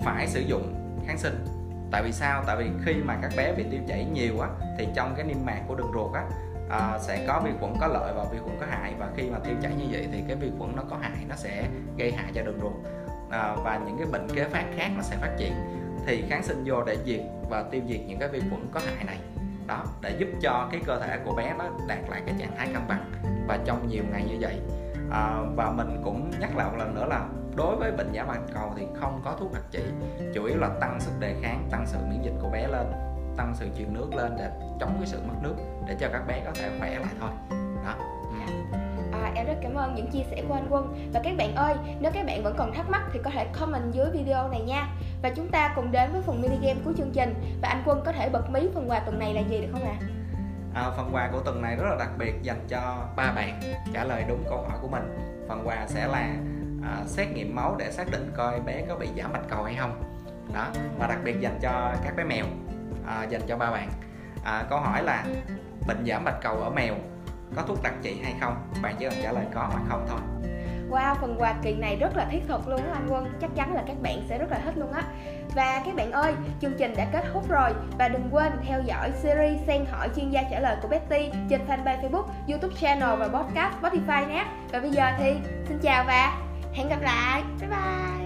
phải 0.04 0.26
sử 0.26 0.40
dụng 0.40 0.74
kháng 1.06 1.18
sinh. 1.18 1.44
Tại 1.90 2.02
vì 2.02 2.12
sao? 2.12 2.44
Tại 2.46 2.56
vì 2.56 2.70
khi 2.84 2.94
mà 2.94 3.18
các 3.22 3.32
bé 3.36 3.52
bị 3.52 3.64
tiêu 3.70 3.80
chảy 3.88 4.04
nhiều 4.04 4.40
á 4.40 4.48
thì 4.78 4.88
trong 4.94 5.14
cái 5.16 5.26
niêm 5.26 5.36
mạc 5.44 5.60
của 5.68 5.74
đường 5.74 5.90
ruột 5.94 6.14
á 6.14 6.24
à, 6.70 6.98
sẽ 6.98 7.24
có 7.26 7.40
vi 7.44 7.50
khuẩn 7.60 7.72
có 7.80 7.86
lợi 7.86 8.12
và 8.16 8.24
vi 8.32 8.38
khuẩn 8.38 8.56
có 8.60 8.66
hại. 8.70 8.94
Và 8.98 9.10
khi 9.16 9.30
mà 9.30 9.38
tiêu 9.38 9.54
chảy 9.62 9.72
như 9.74 9.84
vậy 9.90 10.08
thì 10.12 10.22
cái 10.28 10.36
vi 10.36 10.50
khuẩn 10.58 10.76
nó 10.76 10.82
có 10.90 10.96
hại 10.96 11.24
nó 11.28 11.36
sẽ 11.36 11.64
gây 11.98 12.12
hại 12.12 12.32
cho 12.34 12.42
đường 12.42 12.58
ruột 12.60 12.72
à, 13.34 13.56
và 13.64 13.80
những 13.86 13.98
cái 13.98 14.06
bệnh 14.12 14.28
kế 14.34 14.44
phát 14.44 14.64
khác 14.76 14.90
nó 14.96 15.02
sẽ 15.02 15.16
phát 15.16 15.34
triển 15.38 15.52
thì 16.06 16.24
kháng 16.28 16.42
sinh 16.42 16.62
vô 16.66 16.84
để 16.84 16.96
diệt 17.04 17.20
và 17.50 17.62
tiêu 17.70 17.82
diệt 17.88 18.00
những 18.06 18.18
cái 18.18 18.28
vi 18.28 18.40
khuẩn 18.40 18.68
có 18.72 18.80
hại 18.80 19.04
này. 19.04 19.18
Đó 19.66 19.84
để 20.02 20.16
giúp 20.18 20.28
cho 20.42 20.68
cái 20.72 20.80
cơ 20.86 21.00
thể 21.00 21.18
của 21.24 21.34
bé 21.34 21.54
nó 21.58 21.64
đạt 21.88 21.98
lại 22.10 22.22
cái 22.26 22.34
trạng 22.38 22.56
thái 22.56 22.68
cân 22.72 22.82
bằng 22.88 23.12
và 23.48 23.58
trong 23.64 23.88
nhiều 23.88 24.04
ngày 24.12 24.24
như 24.28 24.36
vậy. 24.40 24.60
À, 25.10 25.38
và 25.56 25.70
mình 25.70 26.00
cũng 26.04 26.30
nhắc 26.40 26.56
lại 26.56 26.66
một 26.70 26.76
lần 26.78 26.94
nữa 26.94 27.06
là 27.06 27.28
đối 27.56 27.76
với 27.76 27.92
bệnh 27.92 28.12
giả 28.12 28.24
bạch 28.24 28.40
cầu 28.54 28.72
thì 28.76 28.86
không 29.00 29.20
có 29.24 29.36
thuốc 29.38 29.52
đặc 29.52 29.62
trị 29.70 29.82
chủ 30.34 30.44
yếu 30.44 30.56
là 30.56 30.68
tăng 30.80 31.00
sức 31.00 31.12
đề 31.20 31.34
kháng 31.42 31.68
tăng 31.70 31.86
sự 31.86 31.98
miễn 32.10 32.22
dịch 32.22 32.34
của 32.42 32.48
bé 32.48 32.66
lên 32.66 32.86
tăng 33.36 33.54
sự 33.54 33.66
truyền 33.78 33.94
nước 33.94 34.14
lên 34.14 34.34
để 34.38 34.50
chống 34.80 34.96
cái 34.98 35.06
sự 35.06 35.18
mất 35.28 35.34
nước 35.42 35.54
để 35.88 35.96
cho 36.00 36.08
các 36.12 36.26
bé 36.26 36.42
có 36.44 36.50
thể 36.54 36.70
khỏe 36.78 36.98
lại 36.98 37.14
thôi. 37.20 37.30
Đó. 37.84 37.94
À, 38.40 38.46
rất 39.46 39.54
cảm 39.62 39.74
ơn 39.74 39.94
những 39.94 40.06
chia 40.06 40.22
sẻ 40.30 40.42
của 40.48 40.54
anh 40.54 40.66
Quân. 40.70 41.10
Và 41.12 41.20
các 41.24 41.36
bạn 41.36 41.54
ơi, 41.54 41.74
nếu 42.00 42.12
các 42.12 42.26
bạn 42.26 42.42
vẫn 42.42 42.54
còn 42.58 42.72
thắc 42.74 42.90
mắc 42.90 43.02
thì 43.12 43.20
có 43.24 43.30
thể 43.30 43.46
comment 43.60 43.92
dưới 43.92 44.10
video 44.10 44.48
này 44.48 44.60
nha. 44.60 44.88
Và 45.22 45.30
chúng 45.30 45.48
ta 45.48 45.72
cùng 45.76 45.92
đến 45.92 46.12
với 46.12 46.22
phần 46.22 46.42
mini 46.42 46.56
game 46.62 46.80
của 46.84 46.92
chương 46.96 47.10
trình. 47.14 47.34
Và 47.62 47.68
anh 47.68 47.82
Quân 47.86 48.02
có 48.04 48.12
thể 48.12 48.28
bật 48.28 48.50
mí 48.50 48.68
phần 48.74 48.90
quà 48.90 49.00
tuần 49.00 49.18
này 49.18 49.34
là 49.34 49.40
gì 49.40 49.60
được 49.60 49.68
không 49.72 49.84
ạ? 49.84 49.96
À? 50.00 50.06
à, 50.74 50.90
phần 50.96 51.10
quà 51.12 51.28
của 51.32 51.40
tuần 51.40 51.62
này 51.62 51.76
rất 51.76 51.84
là 51.90 51.96
đặc 51.98 52.10
biệt 52.18 52.34
dành 52.42 52.66
cho 52.68 53.08
ba 53.16 53.32
bạn 53.32 53.60
trả 53.92 54.04
lời 54.04 54.24
đúng 54.28 54.44
câu 54.48 54.66
hỏi 54.68 54.78
của 54.82 54.88
mình. 54.88 55.02
Phần 55.48 55.68
quà 55.68 55.86
sẽ 55.86 56.06
là 56.06 56.34
à, 56.82 57.02
xét 57.06 57.28
nghiệm 57.28 57.54
máu 57.54 57.76
để 57.78 57.90
xác 57.90 58.10
định 58.10 58.32
coi 58.36 58.60
bé 58.60 58.84
có 58.88 58.96
bị 58.96 59.08
giảm 59.16 59.32
bạch 59.32 59.48
cầu 59.48 59.62
hay 59.62 59.74
không. 59.74 60.02
Đó 60.54 60.66
và 60.98 61.06
đặc 61.06 61.18
biệt 61.24 61.40
dành 61.40 61.58
cho 61.62 61.92
các 62.04 62.16
bé 62.16 62.24
mèo 62.24 62.44
à, 63.06 63.24
dành 63.28 63.42
cho 63.46 63.56
ba 63.56 63.70
bạn. 63.70 63.88
À, 64.44 64.64
câu 64.70 64.80
hỏi 64.80 65.02
là 65.02 65.24
bệnh 65.86 66.06
giảm 66.06 66.24
bạch 66.24 66.40
cầu 66.42 66.56
ở 66.56 66.70
mèo 66.70 66.94
có 67.56 67.62
thuốc 67.62 67.82
đặc 67.82 67.94
trị 68.02 68.20
hay 68.24 68.34
không? 68.40 68.56
Bạn 68.82 68.94
chỉ 68.98 69.04
cần 69.04 69.18
trả 69.22 69.32
lời 69.32 69.44
có 69.54 69.68
hoặc 69.72 69.82
không 69.88 70.06
thôi. 70.08 70.20
Wow, 70.90 71.14
phần 71.20 71.36
quà 71.38 71.54
kỳ 71.62 71.74
này 71.74 71.96
rất 71.96 72.16
là 72.16 72.26
thiết 72.30 72.40
thực 72.48 72.68
luôn 72.68 72.80
á 72.82 72.92
anh 72.92 73.08
Quân. 73.10 73.26
Chắc 73.40 73.50
chắn 73.54 73.74
là 73.74 73.82
các 73.86 73.96
bạn 74.02 74.22
sẽ 74.28 74.38
rất 74.38 74.50
là 74.50 74.58
thích 74.64 74.74
luôn 74.76 74.92
á. 74.92 75.02
Và 75.54 75.82
các 75.86 75.94
bạn 75.96 76.12
ơi, 76.12 76.34
chương 76.60 76.74
trình 76.78 76.94
đã 76.96 77.06
kết 77.12 77.24
thúc 77.32 77.48
rồi. 77.48 77.70
Và 77.98 78.08
đừng 78.08 78.28
quên 78.30 78.52
theo 78.66 78.80
dõi 78.80 79.12
series 79.22 79.66
Sen 79.66 79.84
hỏi 79.90 80.08
chuyên 80.16 80.30
gia 80.30 80.42
trả 80.50 80.60
lời 80.60 80.76
của 80.82 80.88
Betty 80.88 81.30
Trên 81.50 81.60
fanpage 81.68 82.02
Facebook, 82.02 82.26
youtube 82.48 82.74
channel 82.80 83.16
và 83.18 83.28
podcast 83.28 83.74
Spotify 83.82 84.28
nhé. 84.28 84.44
Và 84.72 84.80
bây 84.80 84.90
giờ 84.90 85.10
thì 85.18 85.34
xin 85.68 85.78
chào 85.82 86.04
và 86.06 86.38
hẹn 86.72 86.88
gặp 86.88 87.02
lại. 87.02 87.42
Bye 87.60 87.68
bye. 87.68 88.23